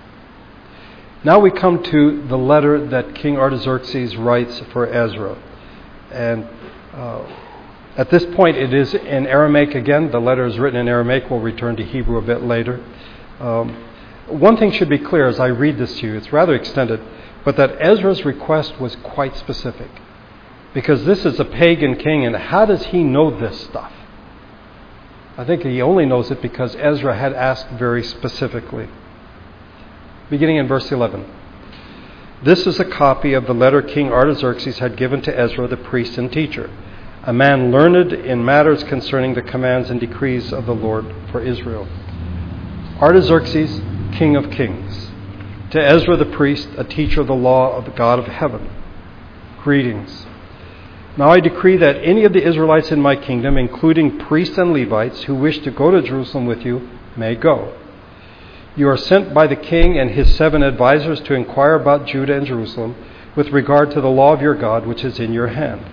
Now 1.23 1.39
we 1.39 1.51
come 1.51 1.83
to 1.83 2.27
the 2.27 2.39
letter 2.39 2.87
that 2.87 3.15
King 3.15 3.37
Artaxerxes 3.37 4.17
writes 4.17 4.61
for 4.73 4.87
Ezra. 4.87 5.37
And 6.11 6.47
uh, 6.93 7.27
at 7.97 8.11
this 8.11 8.25
point, 8.35 8.57
it 8.57 8.75
is 8.75 8.93
in 8.95 9.27
Aramaic 9.27 9.75
again. 9.75 10.11
The 10.11 10.21
letter 10.21 10.47
is 10.47 10.59
written 10.59 10.81
in 10.81 10.89
Aramaic. 10.89 11.31
We'll 11.31 11.41
return 11.41 11.77
to 11.77 11.85
Hebrew 11.85 12.19
a 12.19 12.23
bit 12.23 12.43
later. 12.43 12.85
Um, 13.39 13.85
one 14.27 14.57
thing 14.57 14.73
should 14.73 14.89
be 14.89 14.99
clear 14.99 15.27
as 15.27 15.39
I 15.39 15.47
read 15.47 15.79
this 15.79 15.99
to 15.99 16.07
you, 16.07 16.17
it's 16.17 16.33
rather 16.33 16.55
extended, 16.55 17.01
but 17.45 17.57
that 17.57 17.77
Ezra's 17.79 18.25
request 18.25 18.81
was 18.81 18.97
quite 18.97 19.37
specific. 19.37 19.91
Because 20.73 21.05
this 21.05 21.25
is 21.25 21.39
a 21.39 21.45
pagan 21.45 21.97
king, 21.97 22.27
and 22.27 22.35
how 22.35 22.67
does 22.67 22.87
he 22.87 23.05
know 23.05 23.31
this 23.39 23.61
stuff? 23.61 23.93
I 25.37 25.45
think 25.45 25.63
he 25.63 25.83
only 25.83 26.07
knows 26.07 26.31
it 26.31 26.41
because 26.41 26.75
Ezra 26.77 27.17
had 27.17 27.33
asked 27.33 27.69
very 27.71 28.03
specifically. 28.03 28.89
Beginning 30.31 30.57
in 30.57 30.67
verse 30.67 30.91
11. 30.91 31.27
This 32.43 32.67
is 32.67 32.81
a 32.81 32.85
copy 32.85 33.35
of 33.35 33.47
the 33.47 33.55
letter 33.55 33.83
King 33.83 34.13
Artaxerxes 34.13 34.79
had 34.79 34.97
given 34.97 35.23
to 35.23 35.39
Ezra, 35.39 35.69
the 35.69 35.77
priest 35.77 36.19
and 36.19 36.33
teacher, 36.33 36.71
a 37.27 37.33
man 37.33 37.71
learned 37.71 38.13
in 38.13 38.45
matters 38.45 38.85
concerning 38.85 39.33
the 39.33 39.41
commands 39.41 39.89
and 39.89 39.99
decrees 39.99 40.53
of 40.53 40.67
the 40.67 40.75
Lord 40.75 41.07
for 41.33 41.41
Israel. 41.41 41.89
Artaxerxes, 43.01 43.81
king 44.13 44.37
of 44.37 44.51
kings, 44.51 45.11
to 45.71 45.83
Ezra 45.83 46.19
the 46.19 46.27
priest, 46.27 46.69
a 46.77 46.85
teacher 46.85 47.23
of 47.23 47.27
the 47.27 47.35
law 47.35 47.75
of 47.77 47.87
the 47.87 47.91
God 47.93 48.19
of 48.19 48.27
heaven, 48.27 48.71
greetings. 49.63 50.27
Now 51.17 51.31
I 51.31 51.41
decree 51.41 51.79
that 51.79 51.97
any 51.97 52.25
of 52.25 52.35
the 52.35 52.47
Israelites 52.47 52.93
in 52.93 53.01
my 53.01 53.17
kingdom, 53.17 53.57
including 53.57 54.19
priests 54.19 54.59
and 54.59 54.75
Levites, 54.75 55.23
who 55.23 55.35
wish 55.35 55.61
to 55.61 55.71
go 55.71 55.91
to 55.91 56.03
Jerusalem 56.03 56.45
with 56.45 56.63
you, 56.63 56.91
may 57.17 57.37
go. 57.37 57.75
You 58.77 58.89
are 58.89 58.99
sent 58.99 59.33
by 59.33 59.47
the 59.47 59.57
king 59.57 59.99
and 59.99 60.11
his 60.11 60.35
seven 60.37 60.63
advisers 60.63 61.21
to 61.21 61.35
inquire 61.35 61.75
about 61.75 62.07
Judah 62.07 62.37
and 62.37 62.47
Jerusalem 62.47 62.97
with 63.35 63.49
regard 63.49 63.93
to 63.93 64.01
the 64.03 64.09
law 64.09 64.35
of 64.35 64.43
your 64.43 64.57
God, 64.57 64.87
which 64.87 65.05
is 65.05 65.19
in 65.19 65.33
your 65.33 65.49
hand. 65.49 65.87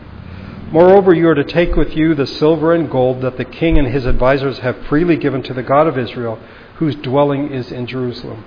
Moreover, 0.72 1.14
you 1.14 1.28
are 1.28 1.36
to 1.36 1.44
take 1.44 1.76
with 1.76 1.96
you 1.96 2.16
the 2.16 2.26
silver 2.26 2.74
and 2.74 2.90
gold 2.90 3.22
that 3.22 3.38
the 3.38 3.46
king 3.46 3.78
and 3.78 3.88
his 3.88 4.08
advisers 4.08 4.60
have 4.60 4.88
freely 4.88 5.18
given 5.18 5.44
to 5.44 5.54
the 5.54 5.64
God 5.64 5.86
of 5.86 5.98
Israel, 5.98 6.40
whose 6.76 6.96
dwelling 6.96 7.52
is 7.52 7.72
in 7.72 7.88
Jerusalem, 7.88 8.46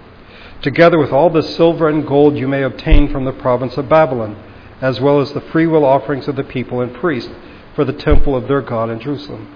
together 0.62 0.98
with 0.98 1.12
all 1.12 1.30
the 1.30 1.42
silver 1.42 1.88
and 1.88 2.06
gold 2.06 2.36
you 2.36 2.48
may 2.48 2.62
obtain 2.62 3.12
from 3.12 3.24
the 3.24 3.32
province 3.32 3.76
of 3.76 3.88
Babylon 3.88 4.36
as 4.80 5.00
well 5.00 5.20
as 5.20 5.32
the 5.32 5.40
freewill 5.40 5.84
offerings 5.84 6.28
of 6.28 6.36
the 6.36 6.44
people 6.44 6.80
and 6.80 6.94
priests 6.94 7.30
for 7.74 7.84
the 7.84 7.92
temple 7.92 8.36
of 8.36 8.48
their 8.48 8.60
God 8.60 8.90
in 8.90 9.00
Jerusalem. 9.00 9.48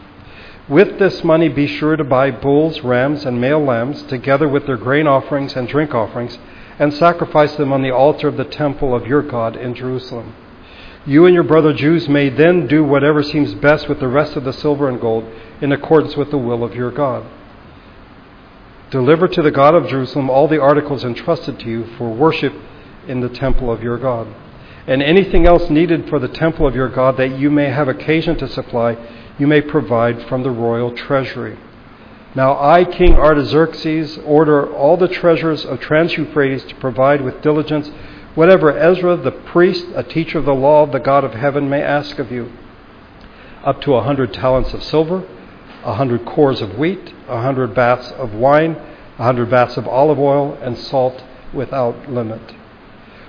With 0.69 0.99
this 0.99 1.25
money, 1.25 1.49
be 1.49 1.67
sure 1.67 1.97
to 1.97 2.05
buy 2.05 2.31
bulls, 2.31 2.81
rams, 2.81 3.25
and 3.25 3.41
male 3.41 3.63
lambs, 3.63 4.03
together 4.05 4.49
with 4.49 4.67
their 4.67 4.77
grain 4.77 5.07
offerings 5.07 5.55
and 5.55 5.69
drink 5.69 5.95
offerings, 5.95 6.39
and 6.79 6.93
sacrifice 6.95 7.57
them 7.57 7.73
on 7.73 7.83
the 7.83 7.91
altar 7.91 8.29
of 8.29 8.37
the 8.37 8.45
temple 8.45 8.95
of 8.95 9.07
your 9.07 9.23
God 9.23 9.57
in 9.57 9.75
Jerusalem. 9.75 10.35
You 11.07 11.27
and 11.27 11.35
your 11.35 11.45
brother 11.45 11.73
Jews 11.73 12.09
may 12.09 12.29
then 12.29 12.67
do 12.67 12.85
whatever 12.85 13.23
seems 13.23 13.55
best 13.55 13.89
with 13.89 14.01
the 14.01 14.09
rest 14.09 14.37
of 14.37 14.45
the 14.45 14.53
silver 14.53 14.89
and 14.89 15.01
gold 15.01 15.25
in 15.61 15.73
accordance 15.73 16.17
with 16.17 16.31
the 16.31 16.39
will 16.39 16.63
of 16.63 16.75
your 16.75 16.91
God. 16.91 17.25
Deliver 18.91 19.29
to 19.29 19.43
the 19.43 19.51
God 19.51 19.75
of 19.75 19.89
Jerusalem 19.89 20.31
all 20.31 20.49
the 20.49 20.61
articles 20.61 21.05
entrusted 21.05 21.59
to 21.61 21.69
you 21.69 21.87
for 21.97 22.13
worship 22.13 22.55
in 23.07 23.21
the 23.21 23.29
temple 23.29 23.71
of 23.71 23.83
your 23.83 23.99
God 23.99 24.29
and 24.89 25.03
anything 25.03 25.47
else 25.47 25.69
needed 25.69 26.09
for 26.09 26.19
the 26.19 26.29
temple 26.29 26.67
of 26.67 26.75
your 26.75 26.89
God 26.89 27.19
that 27.19 27.39
you 27.39 27.51
may 27.51 27.67
have 27.67 27.89
occasion 27.89 28.39
to 28.39 28.49
supply, 28.49 28.97
you 29.39 29.47
may 29.47 29.61
provide 29.61 30.27
from 30.29 30.43
the 30.43 30.51
royal 30.51 30.93
treasury. 30.93 31.59
Now 32.35 32.59
I, 32.59 32.85
King 32.85 33.15
Artaxerxes, 33.15 34.19
order 34.25 34.73
all 34.73 34.97
the 34.97 35.07
treasurers 35.07 35.67
of 35.67 35.81
Trans 35.81 36.17
Euphrates 36.17 36.65
to 36.65 36.75
provide 36.77 37.21
with 37.21 37.43
diligence 37.43 37.91
whatever 38.35 38.77
Ezra 38.77 39.17
the 39.17 39.31
priest, 39.31 39.87
a 39.95 40.03
teacher 40.03 40.39
of 40.39 40.45
the 40.45 40.55
law 40.55 40.83
of 40.83 40.93
the 40.93 41.01
God 41.01 41.25
of 41.25 41.35
heaven, 41.35 41.69
may 41.69 41.83
ask 41.83 42.19
of 42.19 42.31
you. 42.31 42.53
Up 43.65 43.81
to 43.83 43.95
a 43.95 44.03
hundred 44.03 44.33
talents 44.33 44.73
of 44.73 44.83
silver, 44.83 45.27
a 45.85 45.95
hundred 45.95 46.25
cors 46.25 46.61
of 46.61 46.79
wheat, 46.79 47.13
a 47.29 47.41
hundred 47.41 47.75
baths 47.75 48.11
of 48.13 48.35
wine, 48.35 48.77
a 49.19 49.23
hundred 49.23 49.51
baths 49.51 49.77
of 49.77 49.87
olive 49.89 50.19
oil, 50.19 50.59
and 50.63 50.79
salt 50.79 51.23
without 51.53 52.11
limit. 52.11 52.55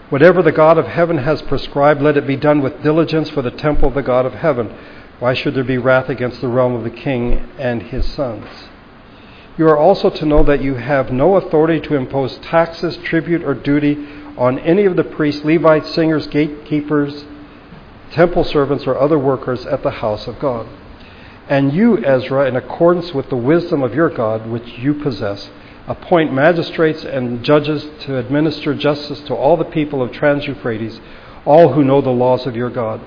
Whatever 0.09 0.41
the 0.41 0.51
God 0.51 0.77
of 0.77 0.87
heaven 0.87 1.19
has 1.19 1.41
prescribed, 1.43 2.01
let 2.01 2.17
it 2.17 2.25
be 2.25 2.35
done 2.35 2.61
with 2.61 2.81
diligence 2.81 3.29
for 3.29 3.41
the 3.41 3.51
temple 3.51 3.89
of 3.89 3.93
the 3.93 4.01
God 4.01 4.25
of 4.25 4.33
heaven. 4.33 4.75
Why 5.19 5.33
should 5.33 5.53
there 5.53 5.63
be 5.63 5.77
wrath 5.77 6.09
against 6.09 6.41
the 6.41 6.47
realm 6.47 6.73
of 6.73 6.83
the 6.83 6.89
king 6.89 7.47
and 7.59 7.83
his 7.83 8.07
sons? 8.07 8.47
You 9.57 9.67
are 9.67 9.77
also 9.77 10.09
to 10.09 10.25
know 10.25 10.43
that 10.43 10.63
you 10.63 10.75
have 10.75 11.11
no 11.11 11.35
authority 11.35 11.79
to 11.81 11.95
impose 11.95 12.37
taxes, 12.37 12.97
tribute, 12.97 13.43
or 13.43 13.53
duty 13.53 13.95
on 14.39 14.57
any 14.59 14.85
of 14.85 14.95
the 14.95 15.03
priests, 15.03 15.43
Levites, 15.43 15.93
singers, 15.93 16.25
gatekeepers, 16.27 17.25
temple 18.11 18.45
servants, 18.45 18.87
or 18.87 18.97
other 18.97 19.19
workers 19.19 19.65
at 19.65 19.83
the 19.83 19.91
house 19.91 20.27
of 20.27 20.39
God. 20.39 20.65
And 21.49 21.73
you, 21.73 22.03
Ezra, 22.05 22.47
in 22.47 22.55
accordance 22.55 23.13
with 23.13 23.29
the 23.29 23.35
wisdom 23.35 23.83
of 23.83 23.93
your 23.93 24.09
God, 24.09 24.47
which 24.47 24.79
you 24.79 24.93
possess, 24.93 25.49
appoint 25.87 26.31
magistrates 26.31 27.03
and 27.03 27.43
judges 27.43 27.85
to 28.05 28.17
administer 28.17 28.73
justice 28.73 29.19
to 29.21 29.35
all 29.35 29.57
the 29.57 29.65
people 29.65 30.01
of 30.01 30.13
Trans 30.13 30.47
Euphrates, 30.47 31.01
all 31.45 31.73
who 31.73 31.83
know 31.83 31.99
the 31.99 32.09
laws 32.09 32.47
of 32.47 32.55
your 32.55 32.69
God. 32.69 33.01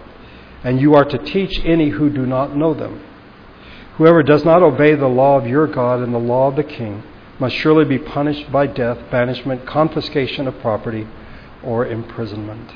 And 0.62 0.80
you 0.80 0.94
are 0.94 1.04
to 1.04 1.18
teach 1.18 1.64
any 1.64 1.88
who 1.88 2.10
do 2.10 2.26
not 2.26 2.54
know 2.54 2.74
them. 2.74 3.02
Whoever 3.96 4.22
does 4.22 4.44
not 4.44 4.62
obey 4.62 4.96
the 4.96 5.06
law 5.06 5.38
of 5.38 5.46
your 5.46 5.66
God 5.66 6.00
and 6.00 6.12
the 6.12 6.18
law 6.18 6.48
of 6.48 6.56
the 6.56 6.64
king 6.64 7.02
must 7.38 7.56
surely 7.56 7.84
be 7.84 7.98
punished 7.98 8.52
by 8.52 8.66
death, 8.66 8.98
banishment, 9.10 9.66
confiscation 9.66 10.46
of 10.46 10.60
property, 10.60 11.06
or 11.64 11.86
imprisonment. 11.86 12.70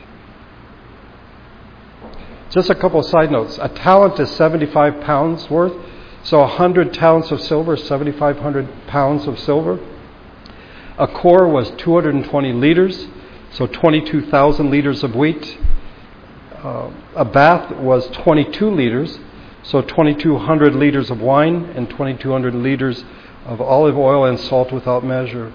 Just 2.50 2.70
a 2.70 2.74
couple 2.74 3.00
of 3.00 3.06
side 3.06 3.30
notes. 3.30 3.58
A 3.60 3.68
talent 3.68 4.18
is 4.20 4.30
75 4.30 5.00
pounds 5.00 5.50
worth, 5.50 5.74
so 6.22 6.40
100 6.40 6.94
talents 6.94 7.30
of 7.30 7.40
silver, 7.40 7.76
7,500 7.76 8.68
pounds 8.86 9.26
of 9.26 9.38
silver. 9.38 9.78
A 10.98 11.06
cor 11.06 11.48
was 11.48 11.70
220 11.72 12.52
liters, 12.52 13.06
so 13.52 13.66
22,000 13.66 14.70
liters 14.70 15.02
of 15.02 15.14
wheat. 15.14 15.58
Uh, 16.62 16.90
a 17.14 17.24
bath 17.24 17.70
was 17.76 18.06
22 18.08 18.70
liters, 18.70 19.18
so 19.62 19.82
2,200 19.82 20.74
liters 20.74 21.10
of 21.10 21.20
wine 21.20 21.64
and 21.76 21.90
2,200 21.90 22.54
liters 22.54 23.04
of 23.44 23.60
olive 23.60 23.98
oil 23.98 24.24
and 24.24 24.38
salt 24.40 24.72
without 24.72 25.04
measure. 25.04 25.52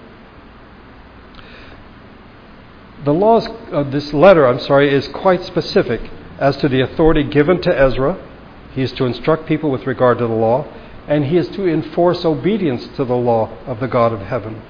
The 3.04 3.12
laws 3.12 3.48
of 3.72 3.90
this 3.90 4.12
letter, 4.12 4.46
I'm 4.46 4.60
sorry, 4.60 4.92
is 4.92 5.08
quite 5.08 5.42
specific 5.44 6.08
as 6.38 6.56
to 6.58 6.68
the 6.68 6.82
authority 6.82 7.24
given 7.24 7.60
to 7.62 7.76
Ezra. 7.76 8.16
He 8.74 8.82
is 8.82 8.92
to 8.92 9.04
instruct 9.04 9.46
people 9.46 9.70
with 9.70 9.88
regard 9.88 10.18
to 10.18 10.26
the 10.26 10.32
law, 10.32 10.66
and 11.08 11.24
he 11.24 11.36
is 11.36 11.48
to 11.48 11.66
enforce 11.66 12.24
obedience 12.24 12.86
to 12.96 13.04
the 13.04 13.16
law 13.16 13.50
of 13.66 13.80
the 13.80 13.88
God 13.88 14.12
of 14.12 14.20
heaven. 14.20 14.62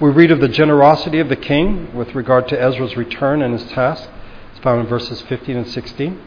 We 0.00 0.10
read 0.10 0.30
of 0.30 0.40
the 0.40 0.48
generosity 0.48 1.20
of 1.20 1.28
the 1.28 1.36
king 1.36 1.94
with 1.94 2.14
regard 2.14 2.48
to 2.48 2.60
Ezra's 2.60 2.96
return 2.96 3.42
and 3.42 3.52
his 3.52 3.70
task. 3.70 4.08
It's 4.50 4.60
found 4.60 4.80
in 4.80 4.86
verses 4.86 5.20
15 5.20 5.56
and 5.56 5.68
16. 5.68 6.20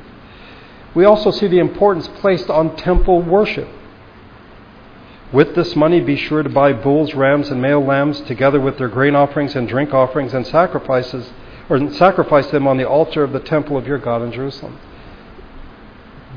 We 0.93 1.05
also 1.05 1.31
see 1.31 1.47
the 1.47 1.59
importance 1.59 2.07
placed 2.07 2.49
on 2.49 2.75
temple 2.77 3.21
worship. 3.21 3.67
With 5.35 5.53
this 5.53 5.75
money, 5.75 5.99
be 5.99 6.15
sure 6.15 6.43
to 6.43 6.49
buy 6.49 6.71
bulls, 6.71 7.13
rams, 7.13 7.49
and 7.49 7.61
male 7.61 7.83
lambs, 7.83 8.21
together 8.21 8.61
with 8.61 8.77
their 8.77 8.87
grain 8.87 9.15
offerings 9.15 9.53
and 9.53 9.67
drink 9.67 9.93
offerings, 9.93 10.33
and 10.33 10.47
sacrifices, 10.47 11.29
or 11.67 11.91
sacrifice 11.91 12.47
them 12.51 12.65
on 12.65 12.77
the 12.77 12.87
altar 12.87 13.21
of 13.21 13.33
the 13.33 13.41
temple 13.41 13.75
of 13.75 13.85
your 13.85 13.97
God 13.97 14.21
in 14.21 14.31
Jerusalem. 14.31 14.79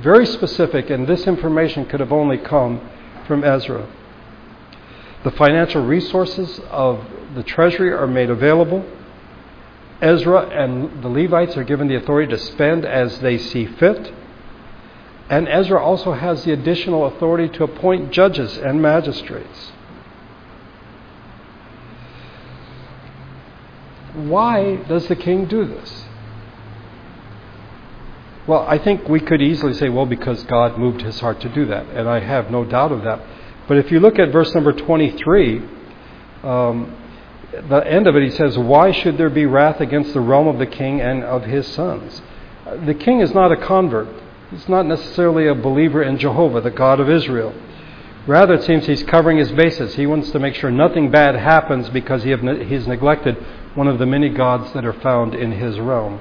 Very 0.00 0.26
specific, 0.26 0.90
and 0.90 1.06
this 1.06 1.28
information 1.28 1.87
could 1.87 2.00
have 2.00 2.11
only 2.11 2.38
come 2.38 2.80
from 3.28 3.44
Ezra. 3.44 3.87
The 5.22 5.30
financial 5.30 5.87
resources 5.87 6.61
of 6.68 7.06
the 7.37 7.44
treasury 7.44 7.92
are 7.92 8.08
made 8.08 8.30
available. 8.30 8.84
Ezra 10.00 10.48
and 10.48 11.04
the 11.04 11.08
Levites 11.08 11.56
are 11.56 11.62
given 11.62 11.87
the 11.87 11.94
authority 11.94 12.32
to 12.32 12.38
spend 12.38 12.84
as 12.84 13.20
they 13.20 13.38
see 13.38 13.64
fit. 13.64 14.12
And 15.30 15.46
Ezra 15.48 15.82
also 15.82 16.12
has 16.12 16.44
the 16.44 16.52
additional 16.52 17.06
authority 17.06 17.48
to 17.58 17.64
appoint 17.64 18.12
judges 18.12 18.56
and 18.56 18.80
magistrates. 18.80 19.72
Why 24.14 24.76
does 24.76 25.06
the 25.08 25.16
king 25.16 25.46
do 25.46 25.66
this? 25.66 26.04
Well, 28.46 28.64
I 28.66 28.78
think 28.78 29.06
we 29.08 29.20
could 29.20 29.42
easily 29.42 29.74
say, 29.74 29.90
well, 29.90 30.06
because 30.06 30.42
God 30.44 30.78
moved 30.78 31.02
his 31.02 31.20
heart 31.20 31.40
to 31.42 31.50
do 31.50 31.66
that, 31.66 31.86
and 31.88 32.08
I 32.08 32.20
have 32.20 32.50
no 32.50 32.64
doubt 32.64 32.92
of 32.92 33.04
that. 33.04 33.20
But 33.68 33.76
if 33.76 33.92
you 33.92 34.00
look 34.00 34.18
at 34.18 34.32
verse 34.32 34.54
number 34.54 34.72
23, 34.72 35.62
um, 36.42 36.96
the 37.68 37.86
end 37.86 38.06
of 38.06 38.16
it, 38.16 38.22
he 38.22 38.30
says, 38.30 38.56
Why 38.56 38.90
should 38.90 39.18
there 39.18 39.28
be 39.28 39.44
wrath 39.44 39.80
against 39.82 40.14
the 40.14 40.20
realm 40.20 40.48
of 40.48 40.58
the 40.58 40.66
king 40.66 41.02
and 41.02 41.22
of 41.22 41.44
his 41.44 41.66
sons? 41.66 42.22
The 42.86 42.94
king 42.94 43.20
is 43.20 43.34
not 43.34 43.52
a 43.52 43.56
convert. 43.56 44.08
He's 44.50 44.68
not 44.68 44.87
necessarily 44.87 45.46
a 45.46 45.54
believer 45.54 46.02
in 46.02 46.18
Jehovah, 46.18 46.61
the 46.61 46.70
God 46.70 47.00
of 47.00 47.11
Israel. 47.11 47.54
Rather, 48.26 48.54
it 48.54 48.62
seems 48.62 48.87
he's 48.87 49.02
covering 49.02 49.38
his 49.38 49.52
bases. 49.52 49.94
He 49.94 50.06
wants 50.06 50.30
to 50.30 50.38
make 50.38 50.54
sure 50.54 50.70
nothing 50.70 51.11
bad 51.11 51.34
happens 51.34 51.88
because 51.90 52.24
he 52.24 52.34
ne- 52.34 52.64
he's 52.64 52.87
neglected 52.87 53.37
one 53.74 53.88
of 53.88 53.98
the 53.98 54.06
many 54.06 54.28
gods 54.28 54.72
that 54.72 54.84
are 54.84 54.92
found 54.92 55.34
in 55.34 55.52
his 55.52 55.78
realm. 55.78 56.20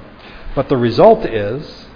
But 0.54 0.68
the 0.68 0.76
result 0.76 1.24
is 1.24 1.86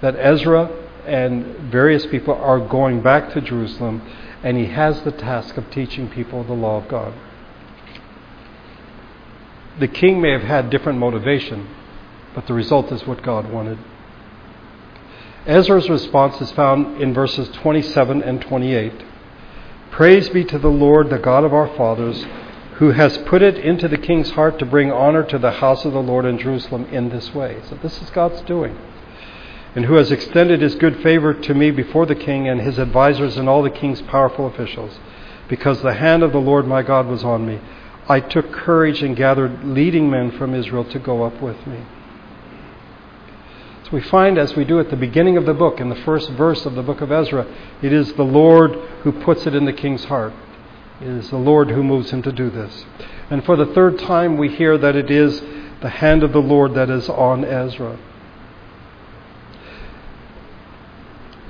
that 0.00 0.16
Ezra 0.16 0.70
and 1.06 1.44
various 1.70 2.06
people 2.06 2.34
are 2.34 2.60
going 2.60 3.00
back 3.00 3.32
to 3.32 3.40
Jerusalem, 3.40 4.02
and 4.42 4.56
he 4.56 4.66
has 4.66 5.02
the 5.02 5.12
task 5.12 5.56
of 5.56 5.70
teaching 5.70 6.08
people 6.08 6.44
the 6.44 6.52
law 6.52 6.76
of 6.76 6.88
God. 6.88 7.14
The 9.78 9.88
king 9.88 10.20
may 10.20 10.32
have 10.32 10.42
had 10.42 10.70
different 10.70 10.98
motivation, 10.98 11.68
but 12.34 12.46
the 12.46 12.54
result 12.54 12.92
is 12.92 13.06
what 13.06 13.22
God 13.22 13.50
wanted. 13.50 13.78
Ezra's 15.48 15.90
response 15.90 16.40
is 16.40 16.52
found 16.52 17.02
in 17.02 17.12
verses 17.12 17.48
27 17.48 18.22
and 18.22 18.40
28. 18.40 18.92
Praise 19.90 20.28
be 20.28 20.44
to 20.44 20.58
the 20.58 20.68
Lord, 20.68 21.10
the 21.10 21.18
God 21.18 21.42
of 21.42 21.52
our 21.52 21.74
fathers, 21.74 22.24
who 22.74 22.92
has 22.92 23.18
put 23.18 23.42
it 23.42 23.58
into 23.58 23.88
the 23.88 23.98
king's 23.98 24.30
heart 24.30 24.60
to 24.60 24.66
bring 24.66 24.92
honor 24.92 25.24
to 25.24 25.38
the 25.38 25.50
house 25.50 25.84
of 25.84 25.92
the 25.92 26.02
Lord 26.02 26.24
in 26.24 26.38
Jerusalem 26.38 26.84
in 26.92 27.08
this 27.08 27.34
way. 27.34 27.60
So, 27.68 27.76
this 27.76 28.00
is 28.00 28.10
God's 28.10 28.42
doing 28.42 28.78
and 29.74 29.84
who 29.84 29.94
has 29.94 30.10
extended 30.10 30.60
his 30.60 30.74
good 30.74 31.00
favor 31.02 31.34
to 31.34 31.54
me 31.54 31.70
before 31.70 32.06
the 32.06 32.14
king 32.14 32.48
and 32.48 32.60
his 32.60 32.78
advisers 32.78 33.36
and 33.36 33.48
all 33.48 33.62
the 33.62 33.70
king's 33.70 34.02
powerful 34.02 34.46
officials, 34.46 34.98
because 35.48 35.82
the 35.82 35.94
hand 35.94 36.22
of 36.22 36.32
the 36.32 36.40
Lord 36.40 36.66
my 36.66 36.82
God 36.82 37.06
was 37.06 37.22
on 37.22 37.46
me. 37.46 37.60
I 38.08 38.20
took 38.20 38.50
courage 38.50 39.02
and 39.02 39.14
gathered 39.14 39.64
leading 39.64 40.10
men 40.10 40.32
from 40.32 40.54
Israel 40.54 40.84
to 40.86 40.98
go 40.98 41.22
up 41.22 41.40
with 41.42 41.66
me. 41.66 41.78
So 43.88 43.96
we 43.96 44.02
find, 44.02 44.36
as 44.36 44.54
we 44.54 44.66
do 44.66 44.80
at 44.80 44.90
the 44.90 44.96
beginning 44.96 45.38
of 45.38 45.46
the 45.46 45.54
book, 45.54 45.80
in 45.80 45.88
the 45.88 45.96
first 45.96 46.28
verse 46.32 46.66
of 46.66 46.74
the 46.74 46.82
book 46.82 47.00
of 47.00 47.10
Ezra, 47.10 47.46
it 47.80 47.90
is 47.90 48.12
the 48.12 48.22
Lord 48.22 48.72
who 49.02 49.12
puts 49.12 49.46
it 49.46 49.54
in 49.54 49.64
the 49.64 49.72
king's 49.72 50.04
heart. 50.04 50.34
It 51.00 51.08
is 51.08 51.30
the 51.30 51.38
Lord 51.38 51.70
who 51.70 51.82
moves 51.82 52.10
him 52.10 52.20
to 52.22 52.32
do 52.32 52.50
this. 52.50 52.84
And 53.30 53.42
for 53.46 53.56
the 53.56 53.64
third 53.64 53.98
time, 53.98 54.36
we 54.36 54.54
hear 54.54 54.76
that 54.76 54.94
it 54.94 55.10
is 55.10 55.40
the 55.80 55.88
hand 55.88 56.22
of 56.22 56.34
the 56.34 56.42
Lord 56.42 56.74
that 56.74 56.90
is 56.90 57.08
on 57.08 57.46
Ezra. 57.46 57.98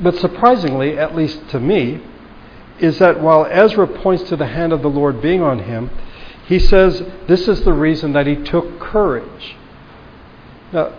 But 0.00 0.14
surprisingly, 0.16 0.96
at 0.96 1.16
least 1.16 1.48
to 1.48 1.58
me, 1.58 2.00
is 2.78 3.00
that 3.00 3.20
while 3.20 3.46
Ezra 3.50 3.88
points 3.88 4.28
to 4.28 4.36
the 4.36 4.46
hand 4.46 4.72
of 4.72 4.82
the 4.82 4.90
Lord 4.90 5.20
being 5.20 5.42
on 5.42 5.58
him, 5.60 5.90
he 6.46 6.60
says 6.60 7.02
this 7.26 7.48
is 7.48 7.64
the 7.64 7.72
reason 7.72 8.12
that 8.12 8.28
he 8.28 8.36
took 8.36 8.78
courage. 8.78 9.56
Now, 10.72 10.92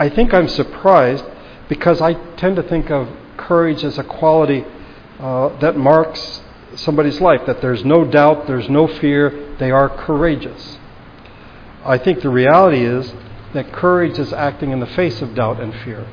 I 0.00 0.08
think 0.08 0.32
I'm 0.32 0.48
surprised 0.48 1.26
because 1.68 2.00
I 2.00 2.14
tend 2.36 2.56
to 2.56 2.62
think 2.62 2.90
of 2.90 3.06
courage 3.36 3.84
as 3.84 3.98
a 3.98 4.02
quality 4.02 4.64
uh, 5.18 5.50
that 5.58 5.76
marks 5.76 6.40
somebody's 6.76 7.20
life, 7.20 7.42
that 7.44 7.60
there's 7.60 7.84
no 7.84 8.06
doubt, 8.06 8.46
there's 8.46 8.70
no 8.70 8.86
fear, 8.86 9.54
they 9.58 9.70
are 9.70 9.90
courageous. 9.90 10.78
I 11.84 11.98
think 11.98 12.22
the 12.22 12.30
reality 12.30 12.82
is 12.82 13.12
that 13.52 13.74
courage 13.74 14.18
is 14.18 14.32
acting 14.32 14.70
in 14.70 14.80
the 14.80 14.86
face 14.86 15.20
of 15.20 15.34
doubt 15.34 15.60
and 15.60 15.74
fear. 15.84 16.06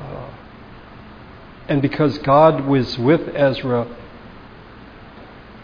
Uh, 0.00 0.30
and 1.68 1.80
because 1.80 2.18
God 2.18 2.66
was 2.66 2.98
with 2.98 3.20
Ezra, 3.36 3.86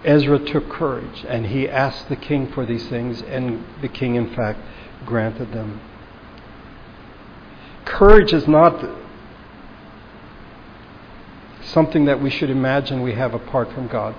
Ezra 0.05 0.39
took 0.39 0.71
courage 0.71 1.25
and 1.29 1.47
he 1.47 1.69
asked 1.69 2.09
the 2.09 2.15
king 2.15 2.53
for 2.53 2.65
these 2.65 2.87
things, 2.89 3.21
and 3.23 3.65
the 3.83 3.89
king, 3.89 4.15
in 4.15 4.33
fact, 4.33 4.61
granted 5.05 5.53
them. 5.53 5.81
Courage 7.99 8.33
is 8.33 8.47
not 8.47 8.89
something 11.63 12.05
that 12.05 12.23
we 12.23 12.31
should 12.31 12.49
imagine 12.49 13.03
we 13.03 13.15
have 13.15 13.35
apart 13.35 13.73
from 13.73 13.89
God. 13.89 14.15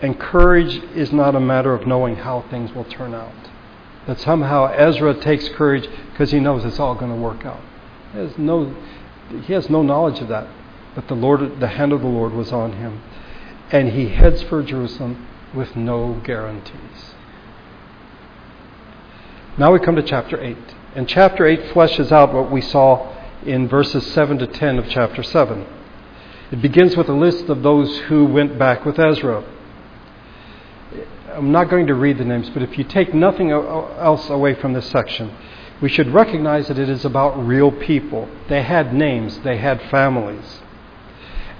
And 0.00 0.16
courage 0.20 0.76
is 0.94 1.12
not 1.12 1.34
a 1.34 1.40
matter 1.40 1.74
of 1.74 1.88
knowing 1.88 2.14
how 2.14 2.42
things 2.42 2.72
will 2.72 2.84
turn 2.84 3.12
out. 3.12 3.34
That 4.06 4.20
somehow 4.20 4.66
Ezra 4.66 5.12
takes 5.20 5.48
courage 5.48 5.88
because 6.12 6.30
he 6.30 6.38
knows 6.38 6.64
it's 6.64 6.78
all 6.78 6.94
going 6.94 7.10
to 7.10 7.20
work 7.20 7.44
out. 7.44 7.62
He 8.12 8.18
has 8.18 8.38
no, 8.38 8.72
he 9.42 9.52
has 9.54 9.68
no 9.68 9.82
knowledge 9.82 10.20
of 10.20 10.28
that. 10.28 10.46
But 10.94 11.08
the 11.08 11.14
Lord, 11.14 11.58
the 11.58 11.66
hand 11.66 11.92
of 11.92 12.00
the 12.00 12.06
Lord 12.06 12.32
was 12.32 12.52
on 12.52 12.74
him. 12.74 13.02
And 13.72 13.88
he 13.88 14.10
heads 14.10 14.40
for 14.42 14.62
Jerusalem 14.62 15.26
with 15.52 15.74
no 15.74 16.20
guarantees. 16.22 17.14
Now 19.58 19.72
we 19.72 19.80
come 19.80 19.96
to 19.96 20.02
chapter 20.04 20.40
8. 20.40 20.56
And 20.94 21.08
chapter 21.08 21.44
8 21.44 21.74
fleshes 21.74 22.12
out 22.12 22.32
what 22.32 22.52
we 22.52 22.60
saw 22.60 23.12
in 23.44 23.66
verses 23.66 24.06
7 24.12 24.38
to 24.38 24.46
10 24.46 24.78
of 24.78 24.88
chapter 24.88 25.24
7. 25.24 25.66
It 26.52 26.62
begins 26.62 26.96
with 26.96 27.08
a 27.08 27.12
list 27.12 27.48
of 27.48 27.64
those 27.64 27.98
who 28.00 28.24
went 28.26 28.58
back 28.58 28.84
with 28.84 28.98
Ezra. 29.00 29.42
I'm 31.32 31.50
not 31.50 31.68
going 31.68 31.88
to 31.88 31.94
read 31.94 32.18
the 32.18 32.24
names, 32.24 32.48
but 32.50 32.62
if 32.62 32.78
you 32.78 32.84
take 32.84 33.12
nothing 33.12 33.50
else 33.50 34.30
away 34.30 34.54
from 34.54 34.72
this 34.72 34.88
section, 34.88 35.34
we 35.80 35.88
should 35.88 36.14
recognize 36.14 36.68
that 36.68 36.78
it 36.78 36.88
is 36.88 37.04
about 37.04 37.44
real 37.44 37.72
people. 37.72 38.28
They 38.48 38.62
had 38.62 38.94
names, 38.94 39.40
they 39.40 39.56
had 39.56 39.82
families. 39.90 40.60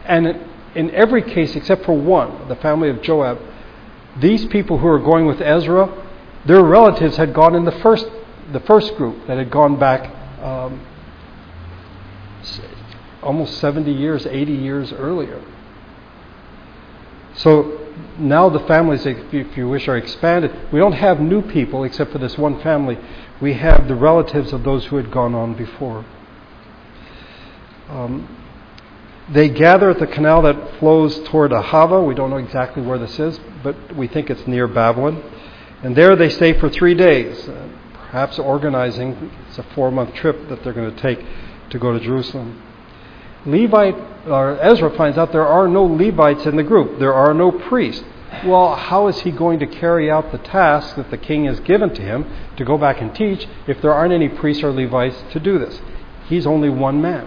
And 0.04 0.48
in 0.76 0.92
every 0.92 1.22
case, 1.22 1.56
except 1.56 1.84
for 1.84 1.98
one, 1.98 2.46
the 2.46 2.56
family 2.56 2.88
of 2.88 3.02
Joab, 3.02 3.40
these 4.20 4.46
people 4.46 4.78
who 4.78 4.86
are 4.86 5.00
going 5.00 5.26
with 5.26 5.40
Ezra, 5.40 5.92
their 6.46 6.62
relatives 6.62 7.16
had 7.16 7.34
gone 7.34 7.56
in 7.56 7.64
the 7.64 7.72
first 7.72 8.06
the 8.52 8.60
first 8.60 8.96
group 8.96 9.26
that 9.26 9.38
had 9.38 9.50
gone 9.50 9.78
back 9.78 10.10
um, 10.42 10.84
almost 13.22 13.58
70 13.58 13.90
years, 13.90 14.26
80 14.26 14.52
years 14.52 14.92
earlier. 14.92 15.42
So 17.36 17.80
now 18.18 18.48
the 18.48 18.60
families, 18.60 19.06
if 19.06 19.56
you 19.56 19.68
wish, 19.68 19.88
are 19.88 19.96
expanded. 19.96 20.72
We 20.72 20.78
don't 20.78 20.92
have 20.92 21.20
new 21.20 21.42
people 21.42 21.84
except 21.84 22.12
for 22.12 22.18
this 22.18 22.38
one 22.38 22.60
family. 22.62 22.98
We 23.40 23.54
have 23.54 23.88
the 23.88 23.94
relatives 23.94 24.52
of 24.52 24.62
those 24.62 24.86
who 24.86 24.96
had 24.96 25.10
gone 25.10 25.34
on 25.34 25.54
before. 25.54 26.04
Um, 27.88 28.28
they 29.32 29.48
gather 29.48 29.90
at 29.90 29.98
the 29.98 30.06
canal 30.06 30.42
that 30.42 30.78
flows 30.78 31.18
toward 31.28 31.50
Ahava. 31.50 32.06
We 32.06 32.14
don't 32.14 32.30
know 32.30 32.36
exactly 32.36 32.82
where 32.82 32.98
this 32.98 33.18
is, 33.18 33.40
but 33.62 33.96
we 33.96 34.06
think 34.06 34.30
it's 34.30 34.46
near 34.46 34.68
Babylon. 34.68 35.22
And 35.82 35.96
there 35.96 36.14
they 36.14 36.28
stay 36.28 36.58
for 36.58 36.68
three 36.68 36.94
days 36.94 37.48
perhaps 38.14 38.38
organizing. 38.38 39.28
It's 39.48 39.58
a 39.58 39.64
four 39.74 39.90
month 39.90 40.14
trip 40.14 40.48
that 40.48 40.62
they're 40.62 40.72
going 40.72 40.94
to 40.94 41.02
take 41.02 41.18
to 41.70 41.80
go 41.80 41.92
to 41.92 41.98
Jerusalem. 41.98 42.62
Levite, 43.44 43.96
or 44.28 44.56
Ezra 44.62 44.96
finds 44.96 45.18
out 45.18 45.32
there 45.32 45.44
are 45.44 45.66
no 45.66 45.82
Levites 45.82 46.46
in 46.46 46.54
the 46.54 46.62
group, 46.62 47.00
there 47.00 47.12
are 47.12 47.34
no 47.34 47.50
priests. 47.50 48.04
Well, 48.46 48.76
how 48.76 49.08
is 49.08 49.22
he 49.22 49.32
going 49.32 49.58
to 49.58 49.66
carry 49.66 50.12
out 50.12 50.30
the 50.30 50.38
task 50.38 50.94
that 50.94 51.10
the 51.10 51.18
king 51.18 51.46
has 51.46 51.58
given 51.58 51.92
to 51.92 52.02
him 52.02 52.24
to 52.56 52.64
go 52.64 52.78
back 52.78 53.00
and 53.00 53.12
teach 53.12 53.48
if 53.66 53.82
there 53.82 53.92
aren't 53.92 54.12
any 54.12 54.28
priests 54.28 54.62
or 54.62 54.70
Levites 54.70 55.20
to 55.32 55.40
do 55.40 55.58
this? 55.58 55.80
He's 56.28 56.46
only 56.46 56.68
one 56.68 57.02
man. 57.02 57.26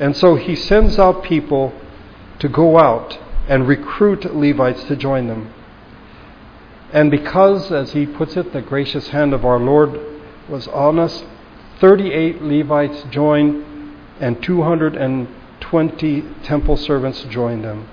And 0.00 0.14
so 0.14 0.34
he 0.34 0.54
sends 0.54 0.98
out 0.98 1.24
people 1.24 1.72
to 2.40 2.48
go 2.50 2.78
out 2.78 3.18
and 3.48 3.66
recruit 3.66 4.36
Levites 4.36 4.84
to 4.84 4.96
join 4.96 5.28
them. 5.28 5.50
And 6.94 7.10
because, 7.10 7.72
as 7.72 7.90
he 7.90 8.06
puts 8.06 8.36
it, 8.36 8.52
the 8.52 8.62
gracious 8.62 9.08
hand 9.08 9.34
of 9.34 9.44
our 9.44 9.58
Lord 9.58 10.00
was 10.48 10.68
on 10.68 11.00
us, 11.00 11.24
38 11.80 12.40
Levites 12.40 13.02
joined 13.10 13.64
and 14.20 14.40
220 14.40 16.22
temple 16.44 16.76
servants 16.76 17.24
joined 17.24 17.64
them. 17.64 17.88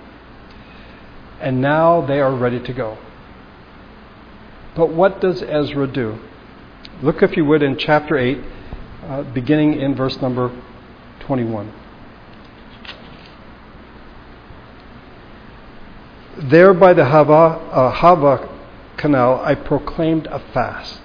And 1.39 1.59
now 1.59 2.05
they 2.05 2.19
are 2.19 2.35
ready 2.35 2.59
to 2.59 2.73
go. 2.73 2.99
But 4.75 4.93
what 4.93 5.19
does 5.19 5.41
Ezra 5.41 5.87
do? 5.87 6.19
Look, 7.01 7.23
if 7.23 7.35
you 7.35 7.43
would, 7.45 7.63
in 7.63 7.79
chapter 7.79 8.15
8, 8.15 8.37
uh, 9.03 9.23
beginning 9.33 9.81
in 9.81 9.95
verse 9.95 10.21
number 10.21 10.55
21. 11.21 11.73
There 16.37 16.75
by 16.75 16.93
the 16.93 17.05
Hava, 17.05 17.33
uh, 17.33 17.91
Hava 17.91 18.60
canal, 19.01 19.41
I 19.43 19.55
proclaimed 19.55 20.27
a 20.27 20.39
fast, 20.53 21.01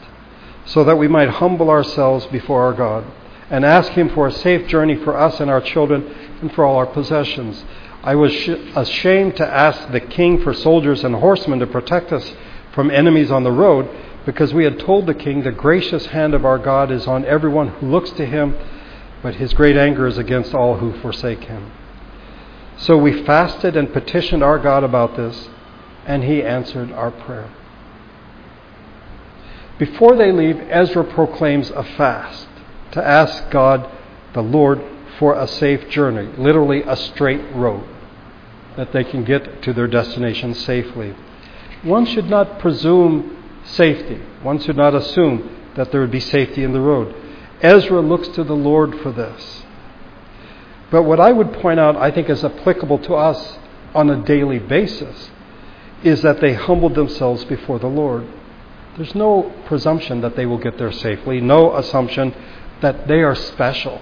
so 0.67 0.85
that 0.85 0.99
we 0.99 1.09
might 1.09 1.31
humble 1.31 1.71
ourselves 1.71 2.27
before 2.27 2.63
our 2.63 2.75
God 2.75 3.05
and 3.51 3.65
ask 3.65 3.93
Him 3.93 4.09
for 4.11 4.27
a 4.27 4.33
safe 4.33 4.69
journey 4.69 4.97
for 4.97 5.17
us 5.17 5.41
and 5.41 5.51
our 5.51 5.61
children 5.61 6.05
and 6.41 6.53
for 6.53 6.65
all 6.65 6.77
our 6.77 6.87
possessions. 6.87 7.65
I 8.03 8.15
was 8.15 8.33
ashamed 8.77 9.37
to 9.37 9.47
ask 9.47 9.91
the 9.91 10.01
king 10.01 10.43
for 10.43 10.53
soldiers 10.53 11.05
and 11.05 11.15
horsemen 11.15 11.59
to 11.61 11.67
protect 11.67 12.13
us 12.13 12.35
from 12.73 12.91
enemies 12.91 13.31
on 13.31 13.43
the 13.43 13.53
road, 13.53 13.89
because 14.27 14.53
we 14.53 14.65
had 14.65 14.79
told 14.79 15.07
the 15.07 15.15
king, 15.15 15.43
The 15.43 15.53
gracious 15.53 16.07
hand 16.07 16.35
of 16.35 16.45
our 16.45 16.59
God 16.59 16.91
is 16.91 17.07
on 17.07 17.25
everyone 17.25 17.69
who 17.69 17.91
looks 17.91 18.11
to 18.13 18.27
him, 18.27 18.57
but 19.23 19.37
his 19.37 19.55
great 19.55 19.77
anger 19.77 20.07
is 20.07 20.19
against 20.19 20.55
all 20.55 20.77
who 20.77 20.99
forsake 21.01 21.45
him. 21.45 21.73
So 22.77 22.99
we 22.99 23.25
fasted 23.25 23.77
and 23.77 23.93
petitioned 23.93 24.43
our 24.43 24.59
God 24.59 24.85
about 24.85 25.17
this, 25.17 25.49
and 26.05 26.23
he 26.25 26.43
answered 26.43 26.93
our 26.93 27.11
prayer. 27.11 27.51
Before 29.79 30.17
they 30.17 30.33
leave, 30.33 30.59
Ezra 30.71 31.05
proclaims 31.05 31.71
a 31.71 31.83
fast 31.83 32.49
to 32.93 33.07
ask 33.07 33.51
God, 33.51 33.91
the 34.33 34.43
Lord, 34.43 34.83
for 35.19 35.35
a 35.35 35.47
safe 35.47 35.89
journey, 35.91 36.29
literally 36.39 36.83
a 36.83 36.97
straight 36.97 37.55
road, 37.55 37.85
that 38.77 38.93
they 38.93 39.05
can 39.05 39.25
get 39.25 39.63
to 39.63 39.73
their 39.73 39.87
destination 39.87 40.55
safely. 40.55 41.15
One 41.83 42.07
should 42.07 42.31
not 42.31 42.59
presume 42.59 43.37
safety, 43.65 44.21
one 44.43 44.61
should 44.61 44.77
not 44.77 44.95
assume 44.95 45.73
that 45.75 45.93
there 45.93 46.01
would 46.01 46.11
be 46.11 46.21
safety 46.21 46.65
in 46.65 46.73
the 46.73 46.81
road. 46.81 47.15
Ezra 47.61 48.01
looks 48.01 48.29
to 48.29 48.45
the 48.45 48.57
Lord 48.57 48.99
for 49.01 49.13
this. 49.13 49.63
But 50.91 51.03
what 51.03 51.21
I 51.21 51.33
would 51.33 51.53
point 51.55 51.81
out, 51.81 51.97
I 51.97 52.11
think, 52.11 52.31
is 52.31 52.45
applicable 52.45 52.99
to 53.01 53.15
us 53.15 53.59
on 53.95 54.09
a 54.09 54.23
daily 54.25 54.59
basis, 54.59 55.31
is 56.03 56.23
that 56.23 56.41
they 56.41 56.55
humbled 56.55 56.95
themselves 56.95 57.45
before 57.45 57.79
the 57.79 57.89
Lord. 57.89 58.27
There's 58.97 59.15
no 59.15 59.53
presumption 59.67 60.23
that 60.23 60.37
they 60.37 60.47
will 60.47 60.59
get 60.59 60.79
there 60.79 60.93
safely, 60.93 61.41
no 61.41 61.77
assumption 61.77 62.35
that 62.81 63.07
they 63.07 63.23
are 63.23 63.35
special. 63.35 64.01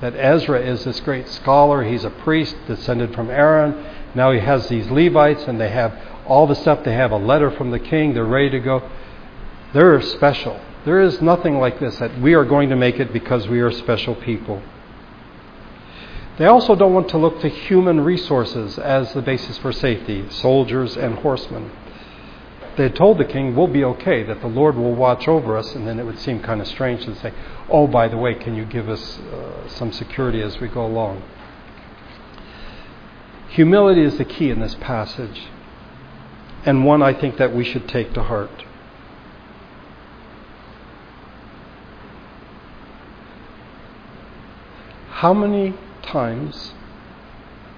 That 0.00 0.14
Ezra 0.14 0.60
is 0.60 0.84
this 0.84 1.00
great 1.00 1.28
scholar, 1.28 1.82
he's 1.82 2.04
a 2.04 2.10
priest 2.10 2.56
descended 2.66 3.14
from 3.14 3.30
Aaron. 3.30 3.84
Now 4.14 4.30
he 4.30 4.38
has 4.38 4.68
these 4.68 4.88
Levites, 4.88 5.44
and 5.44 5.60
they 5.60 5.70
have 5.70 5.98
all 6.26 6.46
the 6.46 6.54
stuff. 6.54 6.84
They 6.84 6.94
have 6.94 7.10
a 7.10 7.16
letter 7.16 7.50
from 7.50 7.70
the 7.70 7.78
king, 7.78 8.14
they're 8.14 8.24
ready 8.24 8.50
to 8.50 8.60
go. 8.60 8.88
They're 9.72 10.00
special. 10.00 10.60
There 10.84 11.00
is 11.00 11.20
nothing 11.20 11.58
like 11.58 11.80
this 11.80 11.98
that 11.98 12.20
we 12.20 12.34
are 12.34 12.44
going 12.44 12.68
to 12.68 12.76
make 12.76 13.00
it 13.00 13.12
because 13.12 13.48
we 13.48 13.60
are 13.60 13.72
special 13.72 14.14
people. 14.14 14.62
They 16.36 16.46
also 16.46 16.74
don't 16.74 16.94
want 16.94 17.08
to 17.10 17.18
look 17.18 17.40
to 17.40 17.48
human 17.48 18.00
resources 18.00 18.78
as 18.78 19.12
the 19.14 19.22
basis 19.22 19.56
for 19.58 19.72
safety, 19.72 20.28
soldiers 20.30 20.96
and 20.96 21.18
horsemen. 21.18 21.70
They 22.76 22.84
had 22.84 22.96
told 22.96 23.18
the 23.18 23.24
king, 23.24 23.54
We'll 23.54 23.68
be 23.68 23.84
okay, 23.84 24.22
that 24.24 24.40
the 24.40 24.46
Lord 24.46 24.76
will 24.76 24.94
watch 24.94 25.28
over 25.28 25.56
us, 25.56 25.74
and 25.74 25.86
then 25.86 25.98
it 25.98 26.04
would 26.04 26.18
seem 26.18 26.40
kind 26.40 26.60
of 26.60 26.66
strange 26.66 27.04
to 27.04 27.14
say, 27.16 27.32
Oh, 27.68 27.86
by 27.86 28.08
the 28.08 28.16
way, 28.16 28.34
can 28.34 28.54
you 28.54 28.64
give 28.64 28.88
us 28.88 29.18
uh, 29.18 29.68
some 29.68 29.92
security 29.92 30.42
as 30.42 30.58
we 30.60 30.68
go 30.68 30.84
along? 30.84 31.22
Humility 33.50 34.02
is 34.02 34.18
the 34.18 34.24
key 34.24 34.50
in 34.50 34.60
this 34.60 34.74
passage, 34.76 35.46
and 36.64 36.84
one 36.84 37.02
I 37.02 37.14
think 37.14 37.36
that 37.36 37.54
we 37.54 37.64
should 37.64 37.88
take 37.88 38.12
to 38.14 38.22
heart. 38.22 38.64
How 45.10 45.32
many 45.32 45.74
times, 46.02 46.72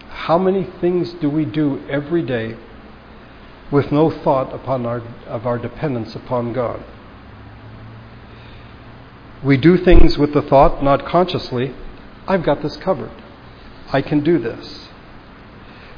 how 0.08 0.38
many 0.38 0.64
things 0.80 1.12
do 1.20 1.28
we 1.28 1.44
do 1.44 1.86
every 1.88 2.22
day 2.22 2.56
with 3.70 3.90
no 3.90 4.10
thought 4.10 4.54
upon 4.54 4.86
our, 4.86 5.02
of 5.26 5.46
our 5.46 5.58
dependence 5.58 6.14
upon 6.14 6.52
God? 6.52 6.82
We 9.42 9.56
do 9.56 9.76
things 9.76 10.16
with 10.16 10.32
the 10.32 10.42
thought, 10.42 10.82
not 10.82 11.06
consciously, 11.06 11.74
I've 12.26 12.42
got 12.42 12.62
this 12.62 12.76
covered. 12.76 13.10
I 13.92 14.02
can 14.02 14.24
do 14.24 14.38
this. 14.38 14.88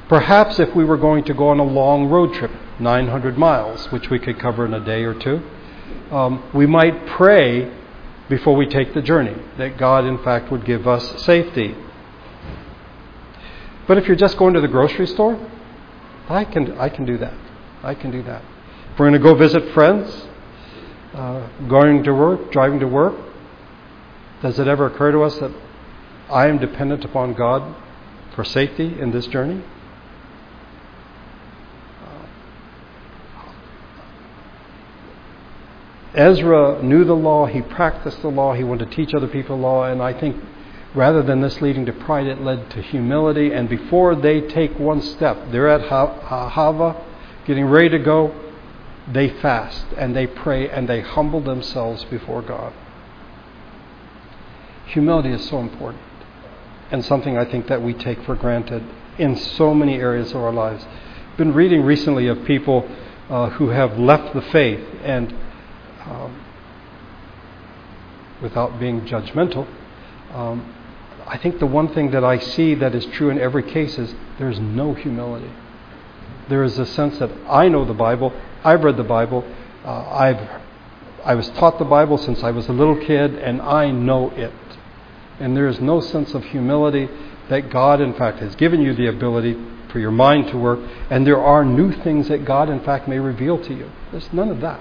Perhaps 0.09 0.59
if 0.59 0.75
we 0.75 0.85
were 0.85 0.97
going 0.97 1.25
to 1.25 1.35
go 1.35 1.49
on 1.49 1.59
a 1.59 1.65
long 1.65 2.07
road 2.07 2.35
trip, 2.35 2.51
900 2.81 3.37
miles, 3.37 3.91
which 3.93 4.11
we 4.11 4.19
could 4.19 4.39
cover 4.39 4.65
in 4.65 4.75
a 4.75 4.85
day 4.85 5.05
or 5.05 5.15
two, 5.15 5.43
um, 6.11 6.51
we 6.55 6.67
might 6.67 7.07
pray 7.07 7.73
before 8.29 8.57
we 8.57 8.67
take 8.67 8.93
the 8.95 9.03
journey, 9.03 9.35
that 9.57 9.79
God, 9.79 10.05
in 10.05 10.23
fact, 10.23 10.51
would 10.51 10.65
give 10.65 10.87
us 10.87 11.23
safety. 11.25 11.75
But 13.87 13.97
if 13.97 14.07
you're 14.07 14.17
just 14.17 14.37
going 14.37 14.55
to 14.55 14.61
the 14.61 14.69
grocery 14.69 15.07
store, 15.07 15.39
I 16.29 16.45
can, 16.45 16.79
I 16.79 16.91
can 16.91 17.07
do 17.07 17.17
that. 17.19 17.35
I 17.89 17.95
can 17.95 18.11
do 18.11 18.23
that. 18.25 18.43
If 18.93 18.99
we're 18.99 19.09
going 19.09 19.15
to 19.15 19.19
go 19.19 19.35
visit 19.35 19.73
friends, 19.73 20.27
uh, 21.15 21.49
going 21.69 22.05
to 22.05 22.13
work, 22.13 22.53
driving 22.53 22.81
to 22.81 22.87
work, 22.87 23.15
does 24.43 24.59
it 24.59 24.69
ever 24.69 24.87
occur 24.87 25.11
to 25.11 25.23
us 25.23 25.39
that 25.39 25.51
I 26.31 26.49
am 26.49 26.59
dependent 26.59 27.07
upon 27.07 27.33
God 27.33 27.75
for 28.35 28.45
safety 28.45 29.01
in 29.01 29.11
this 29.11 29.27
journey? 29.29 29.65
Ezra 36.15 36.83
knew 36.83 37.05
the 37.05 37.17
law, 37.17 37.47
he 37.47 37.63
practiced 37.63 38.21
the 38.21 38.29
law, 38.29 38.53
he 38.53 38.65
wanted 38.65 38.91
to 38.91 38.97
teach 38.97 39.15
other 39.15 39.29
people 39.29 39.57
the 39.57 39.63
law, 39.63 39.85
and 39.85 40.03
I 40.03 40.13
think 40.13 40.37
rather 40.95 41.23
than 41.23 41.41
this 41.41 41.63
leading 41.63 41.87
to 41.87 41.93
pride, 41.95 42.27
it 42.27 42.43
led 42.43 42.71
to 42.73 42.83
humility. 42.83 43.53
And 43.53 43.67
before 43.67 44.15
they 44.15 44.43
take 44.43 44.79
one 44.79 45.01
step, 45.01 45.39
they're 45.51 45.69
at 45.69 45.89
Ahava, 45.89 47.08
getting 47.49 47.65
ready 47.65 47.89
to 47.89 47.99
go, 47.99 48.33
they 49.11 49.31
fast 49.41 49.87
and 49.97 50.15
they 50.15 50.27
pray 50.27 50.69
and 50.69 50.87
they 50.87 51.01
humble 51.01 51.41
themselves 51.41 52.05
before 52.05 52.43
God. 52.43 52.75
Humility 54.89 55.31
is 55.31 55.49
so 55.49 55.59
important 55.59 56.03
and 56.91 57.05
something 57.05 57.39
I 57.39 57.47
think 57.47 57.67
that 57.69 57.83
we 57.83 57.95
take 57.95 58.23
for 58.25 58.37
granted 58.37 58.85
in 59.19 59.35
so 59.35 59.75
many 59.75 59.97
areas 59.97 60.31
of 60.31 60.37
our 60.37 60.53
lives. 60.53 60.85
I've 60.85 61.37
been 61.39 61.55
reading 61.55 61.83
recently 61.83 62.29
of 62.29 62.45
people 62.45 62.87
uh, 63.31 63.51
who 63.51 63.71
have 63.71 63.99
left 63.99 64.35
the 64.35 64.43
faith 64.43 64.87
and 65.03 65.35
um, 66.05 66.45
without 68.43 68.79
being 68.79 69.03
judgmental, 69.03 69.67
um, 70.33 70.75
I 71.27 71.39
think 71.39 71.59
the 71.59 71.67
one 71.67 71.93
thing 71.95 72.11
that 72.11 72.25
I 72.25 72.39
see 72.39 72.75
that 72.75 72.95
is 72.95 73.05
true 73.07 73.31
in 73.31 73.39
every 73.39 73.63
case 73.63 73.99
is 73.99 74.15
there's 74.39 74.59
no 74.59 74.95
humility. 74.95 75.51
There 76.49 76.63
is 76.63 76.79
a 76.79 76.87
sense 76.87 77.19
that 77.19 77.31
I 77.49 77.69
know 77.69 77.85
the 77.85 77.95
Bible, 77.95 78.33
I've 78.65 78.83
read 78.85 78.97
the 78.97 79.05
Bible, 79.05 79.45
uh, 79.85 80.09
I've 80.11 80.63
I 81.25 81.35
was 81.35 81.49
taught 81.51 81.79
the 81.79 81.85
Bible 81.85 82.17
since 82.17 82.43
I 82.43 82.53
was 82.53 82.69
a 82.69 82.73
little 82.73 82.97
kid, 82.97 83.35
and 83.35 83.61
I 83.61 83.91
know 83.91 84.31
it. 84.31 84.53
And 85.41 85.57
there 85.57 85.67
is 85.67 85.81
no 85.81 86.01
sense 86.01 86.33
of 86.33 86.45
humility 86.45 87.09
that 87.49 87.71
God, 87.71 88.01
in 88.01 88.15
fact, 88.15 88.39
has 88.39 88.55
given 88.57 88.81
you 88.81 88.95
the 88.95 89.09
ability 89.09 89.57
for 89.91 89.99
your 89.99 90.11
mind 90.11 90.49
to 90.49 90.57
work, 90.57 90.81
and 91.11 91.27
there 91.27 91.43
are 91.43 91.65
new 91.65 91.93
things 91.93 92.29
that 92.29 92.45
God, 92.45 92.69
in 92.71 92.81
fact, 92.81 93.09
may 93.09 93.19
reveal 93.19 93.63
to 93.63 93.75
you. 93.75 93.91
There's 94.11 94.33
none 94.33 94.49
of 94.49 94.61
that. 94.61 94.81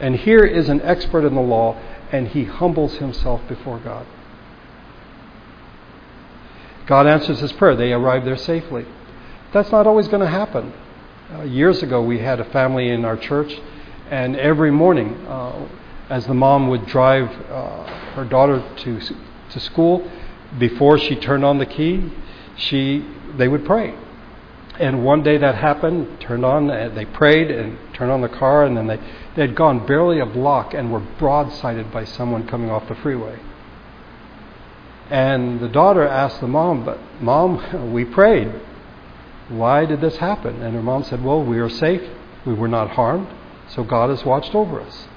And 0.00 0.16
here 0.16 0.44
is 0.44 0.68
an 0.68 0.82
expert 0.82 1.24
in 1.24 1.34
the 1.34 1.40
law, 1.40 1.80
and 2.12 2.28
he 2.28 2.44
humbles 2.44 2.96
himself 2.96 3.40
before 3.48 3.78
God. 3.78 4.06
God 6.86 7.06
answers 7.06 7.40
his 7.40 7.52
prayer. 7.52 7.74
They 7.76 7.92
arrive 7.92 8.24
there 8.24 8.36
safely. 8.36 8.86
That's 9.52 9.70
not 9.70 9.86
always 9.86 10.08
going 10.08 10.22
to 10.22 10.28
happen. 10.28 10.72
Uh, 11.32 11.42
years 11.42 11.82
ago, 11.82 12.02
we 12.02 12.18
had 12.18 12.40
a 12.40 12.44
family 12.44 12.88
in 12.88 13.04
our 13.04 13.16
church, 13.16 13.52
and 14.10 14.36
every 14.36 14.70
morning, 14.70 15.14
uh, 15.26 15.68
as 16.08 16.26
the 16.26 16.34
mom 16.34 16.68
would 16.68 16.86
drive 16.86 17.28
uh, 17.50 17.84
her 18.14 18.24
daughter 18.24 18.62
to 18.76 19.00
to 19.50 19.60
school, 19.60 20.10
before 20.58 20.98
she 20.98 21.16
turned 21.16 21.44
on 21.44 21.58
the 21.58 21.66
key, 21.66 22.12
she 22.56 23.04
they 23.36 23.48
would 23.48 23.64
pray. 23.64 23.94
And 24.78 25.04
one 25.04 25.22
day 25.22 25.38
that 25.38 25.54
happened, 25.54 26.20
turned 26.20 26.44
on, 26.44 26.70
uh, 26.70 26.90
they 26.94 27.06
prayed 27.06 27.50
and 27.50 27.78
turned 27.94 28.12
on 28.12 28.20
the 28.20 28.28
car, 28.28 28.64
and 28.64 28.76
then 28.76 28.86
they, 28.86 28.98
they 29.34 29.42
had 29.42 29.54
gone 29.54 29.86
barely 29.86 30.20
a 30.20 30.26
block 30.26 30.74
and 30.74 30.92
were 30.92 31.00
broadsided 31.00 31.90
by 31.90 32.04
someone 32.04 32.46
coming 32.46 32.70
off 32.70 32.86
the 32.86 32.94
freeway. 32.94 33.38
And 35.08 35.60
the 35.60 35.68
daughter 35.68 36.06
asked 36.06 36.42
the 36.42 36.48
mom, 36.48 36.84
But 36.84 36.98
mom, 37.20 37.92
we 37.92 38.04
prayed. 38.04 38.52
Why 39.48 39.86
did 39.86 40.00
this 40.00 40.16
happen? 40.16 40.62
And 40.62 40.74
her 40.74 40.82
mom 40.82 41.04
said, 41.04 41.22
Well, 41.22 41.42
we 41.42 41.58
are 41.58 41.68
safe. 41.68 42.02
We 42.44 42.54
were 42.54 42.68
not 42.68 42.90
harmed. 42.90 43.28
So 43.68 43.84
God 43.84 44.10
has 44.10 44.24
watched 44.24 44.54
over 44.54 44.80
us. 44.80 45.08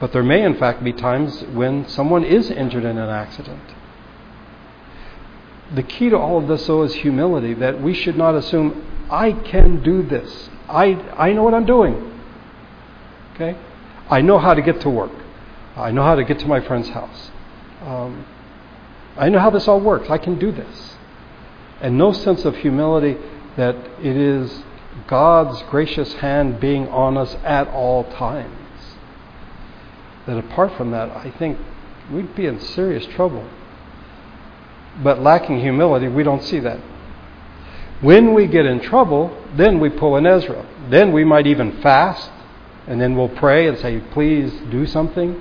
But 0.00 0.12
there 0.12 0.22
may, 0.22 0.42
in 0.42 0.56
fact, 0.58 0.84
be 0.84 0.92
times 0.92 1.42
when 1.52 1.88
someone 1.88 2.24
is 2.24 2.50
injured 2.50 2.84
in 2.84 2.98
an 2.98 3.08
accident 3.08 3.62
the 5.74 5.82
key 5.82 6.10
to 6.10 6.16
all 6.16 6.38
of 6.38 6.48
this, 6.48 6.66
though, 6.66 6.82
is 6.82 6.94
humility, 6.94 7.54
that 7.54 7.80
we 7.80 7.92
should 7.92 8.16
not 8.16 8.34
assume, 8.34 8.84
I 9.10 9.32
can 9.32 9.82
do 9.82 10.02
this. 10.02 10.48
I, 10.68 10.94
I 11.16 11.32
know 11.32 11.42
what 11.42 11.54
I'm 11.54 11.66
doing. 11.66 12.20
Okay? 13.34 13.56
I 14.08 14.20
know 14.20 14.38
how 14.38 14.54
to 14.54 14.62
get 14.62 14.80
to 14.82 14.90
work. 14.90 15.12
I 15.76 15.90
know 15.90 16.02
how 16.02 16.14
to 16.14 16.24
get 16.24 16.38
to 16.40 16.46
my 16.46 16.60
friend's 16.60 16.88
house. 16.88 17.30
Um, 17.82 18.24
I 19.16 19.28
know 19.28 19.38
how 19.38 19.50
this 19.50 19.66
all 19.66 19.80
works. 19.80 20.08
I 20.08 20.18
can 20.18 20.38
do 20.38 20.52
this. 20.52 20.95
And 21.80 21.98
no 21.98 22.12
sense 22.12 22.44
of 22.44 22.56
humility 22.56 23.16
that 23.56 23.76
it 24.00 24.16
is 24.16 24.62
God's 25.06 25.62
gracious 25.70 26.14
hand 26.14 26.60
being 26.60 26.88
on 26.88 27.16
us 27.16 27.36
at 27.44 27.68
all 27.68 28.04
times. 28.04 28.52
That 30.26 30.38
apart 30.38 30.76
from 30.76 30.90
that, 30.92 31.10
I 31.10 31.30
think 31.38 31.58
we'd 32.10 32.34
be 32.34 32.46
in 32.46 32.60
serious 32.60 33.06
trouble 33.06 33.46
but 35.02 35.22
lacking 35.22 35.60
humility, 35.60 36.08
we 36.08 36.22
don't 36.22 36.42
see 36.42 36.60
that. 36.60 36.78
When 38.00 38.34
we 38.34 38.46
get 38.46 38.66
in 38.66 38.80
trouble, 38.80 39.36
then 39.56 39.80
we 39.80 39.90
pull 39.90 40.16
an 40.16 40.26
Ezra. 40.26 40.66
Then 40.90 41.12
we 41.12 41.24
might 41.24 41.46
even 41.46 41.80
fast, 41.80 42.30
and 42.86 43.00
then 43.00 43.16
we'll 43.16 43.28
pray 43.28 43.68
and 43.68 43.78
say, 43.78 44.00
please 44.12 44.52
do 44.70 44.86
something. 44.86 45.40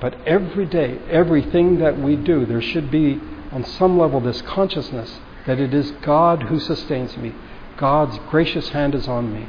But 0.00 0.16
every 0.26 0.66
day, 0.66 0.98
everything 1.08 1.78
that 1.78 1.98
we 1.98 2.16
do, 2.16 2.44
there 2.44 2.60
should 2.60 2.90
be, 2.90 3.20
on 3.52 3.64
some 3.64 3.98
level, 3.98 4.20
this 4.20 4.42
consciousness 4.42 5.20
that 5.46 5.60
it 5.60 5.72
is 5.72 5.92
God 6.02 6.44
who 6.44 6.58
sustains 6.58 7.16
me. 7.16 7.32
God's 7.76 8.18
gracious 8.30 8.70
hand 8.70 8.94
is 8.94 9.06
on 9.06 9.32
me. 9.32 9.46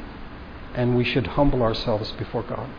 And 0.74 0.96
we 0.96 1.04
should 1.04 1.26
humble 1.26 1.62
ourselves 1.62 2.12
before 2.12 2.42
God. 2.42 2.70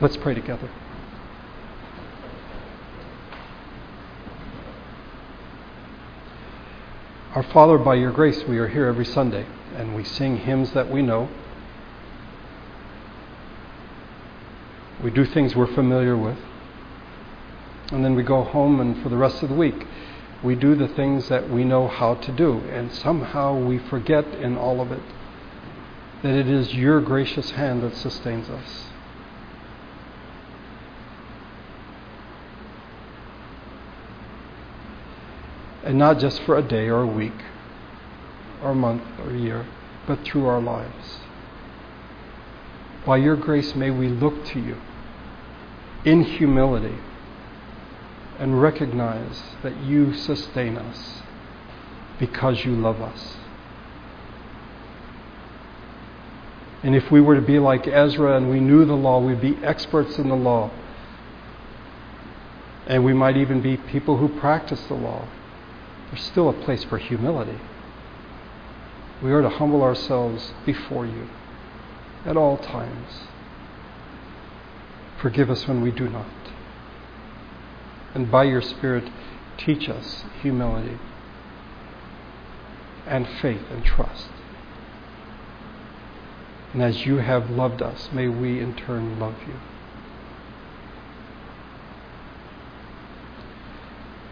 Let's 0.00 0.16
pray 0.16 0.34
together. 0.34 0.68
Our 7.34 7.42
Father, 7.44 7.78
by 7.78 7.94
your 7.94 8.12
grace, 8.12 8.42
we 8.44 8.58
are 8.58 8.68
here 8.68 8.86
every 8.86 9.04
Sunday 9.04 9.46
and 9.76 9.94
we 9.94 10.04
sing 10.04 10.38
hymns 10.38 10.72
that 10.72 10.90
we 10.90 11.02
know. 11.02 11.28
We 15.02 15.10
do 15.10 15.24
things 15.24 15.54
we're 15.54 15.72
familiar 15.74 16.16
with. 16.16 16.38
And 17.92 18.04
then 18.04 18.14
we 18.14 18.22
go 18.22 18.42
home, 18.42 18.80
and 18.80 19.02
for 19.02 19.08
the 19.08 19.16
rest 19.16 19.42
of 19.42 19.50
the 19.50 19.54
week, 19.54 19.86
we 20.42 20.54
do 20.54 20.74
the 20.74 20.88
things 20.88 21.28
that 21.28 21.50
we 21.50 21.64
know 21.64 21.88
how 21.88 22.14
to 22.14 22.32
do. 22.32 22.58
And 22.70 22.92
somehow 22.92 23.58
we 23.58 23.78
forget 23.78 24.26
in 24.26 24.56
all 24.56 24.80
of 24.80 24.92
it 24.92 25.02
that 26.22 26.34
it 26.34 26.48
is 26.48 26.74
your 26.74 27.00
gracious 27.00 27.50
hand 27.52 27.82
that 27.82 27.94
sustains 27.96 28.48
us. 28.48 28.84
And 35.82 35.98
not 35.98 36.18
just 36.18 36.40
for 36.42 36.56
a 36.56 36.62
day 36.62 36.88
or 36.88 37.02
a 37.02 37.06
week 37.06 37.44
or 38.62 38.70
a 38.70 38.74
month 38.74 39.02
or 39.20 39.30
a 39.30 39.38
year, 39.38 39.66
but 40.06 40.24
through 40.24 40.46
our 40.46 40.60
lives. 40.60 41.18
By 43.04 43.18
your 43.18 43.36
grace, 43.36 43.74
may 43.74 43.90
we 43.90 44.08
look 44.08 44.46
to 44.46 44.60
you 44.60 44.78
in 46.06 46.22
humility 46.22 46.96
and 48.38 48.60
recognize 48.60 49.42
that 49.62 49.82
you 49.82 50.14
sustain 50.14 50.76
us 50.76 51.22
because 52.18 52.64
you 52.64 52.74
love 52.74 53.00
us. 53.00 53.36
And 56.82 56.94
if 56.94 57.10
we 57.10 57.20
were 57.20 57.34
to 57.34 57.42
be 57.42 57.58
like 57.58 57.86
Ezra 57.86 58.36
and 58.36 58.50
we 58.50 58.60
knew 58.60 58.84
the 58.84 58.94
law, 58.94 59.18
we'd 59.18 59.40
be 59.40 59.56
experts 59.64 60.18
in 60.18 60.28
the 60.28 60.36
law. 60.36 60.70
And 62.86 63.02
we 63.04 63.14
might 63.14 63.38
even 63.38 63.62
be 63.62 63.78
people 63.78 64.18
who 64.18 64.28
practice 64.28 64.82
the 64.88 64.94
law. 64.94 65.26
There's 66.10 66.22
still 66.22 66.50
a 66.50 66.52
place 66.52 66.84
for 66.84 66.98
humility. 66.98 67.58
We 69.22 69.32
are 69.32 69.40
to 69.40 69.48
humble 69.48 69.82
ourselves 69.82 70.52
before 70.66 71.06
you 71.06 71.28
at 72.26 72.36
all 72.36 72.58
times. 72.58 73.20
Forgive 75.22 75.48
us 75.48 75.66
when 75.66 75.80
we 75.80 75.90
do 75.90 76.10
not. 76.10 76.43
And 78.14 78.30
by 78.30 78.44
your 78.44 78.62
Spirit, 78.62 79.10
teach 79.56 79.88
us 79.88 80.24
humility 80.40 80.98
and 83.06 83.28
faith 83.40 83.62
and 83.70 83.84
trust. 83.84 84.28
And 86.72 86.82
as 86.82 87.06
you 87.06 87.18
have 87.18 87.50
loved 87.50 87.82
us, 87.82 88.08
may 88.12 88.28
we 88.28 88.60
in 88.60 88.74
turn 88.74 89.18
love 89.18 89.36
you. 89.46 89.54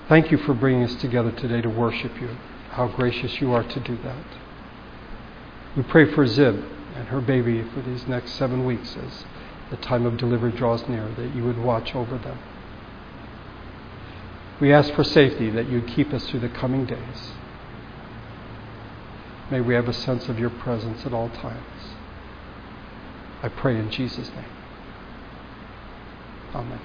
Thank 0.08 0.30
you 0.30 0.38
for 0.38 0.52
bringing 0.52 0.84
us 0.84 0.94
together 0.96 1.30
today 1.32 1.60
to 1.60 1.70
worship 1.70 2.20
you. 2.20 2.36
How 2.70 2.88
gracious 2.88 3.40
you 3.40 3.52
are 3.52 3.62
to 3.62 3.80
do 3.80 3.96
that. 3.98 4.24
We 5.76 5.82
pray 5.82 6.12
for 6.12 6.26
Zib 6.26 6.64
and 6.96 7.08
her 7.08 7.20
baby 7.20 7.62
for 7.62 7.80
these 7.80 8.06
next 8.06 8.32
seven 8.32 8.64
weeks 8.64 8.96
as 8.96 9.24
the 9.70 9.76
time 9.76 10.04
of 10.04 10.18
delivery 10.18 10.52
draws 10.52 10.86
near, 10.88 11.08
that 11.16 11.34
you 11.34 11.44
would 11.44 11.58
watch 11.58 11.94
over 11.94 12.18
them. 12.18 12.38
We 14.62 14.72
ask 14.72 14.94
for 14.94 15.02
safety, 15.02 15.50
that 15.50 15.68
you'd 15.68 15.88
keep 15.88 16.12
us 16.14 16.24
through 16.28 16.38
the 16.38 16.48
coming 16.48 16.86
days. 16.86 17.32
May 19.50 19.60
we 19.60 19.74
have 19.74 19.88
a 19.88 19.92
sense 19.92 20.28
of 20.28 20.38
your 20.38 20.50
presence 20.50 21.04
at 21.04 21.12
all 21.12 21.30
times. 21.30 21.96
I 23.42 23.48
pray 23.48 23.76
in 23.76 23.90
Jesus' 23.90 24.28
name. 24.28 24.44
Amen. 26.54 26.78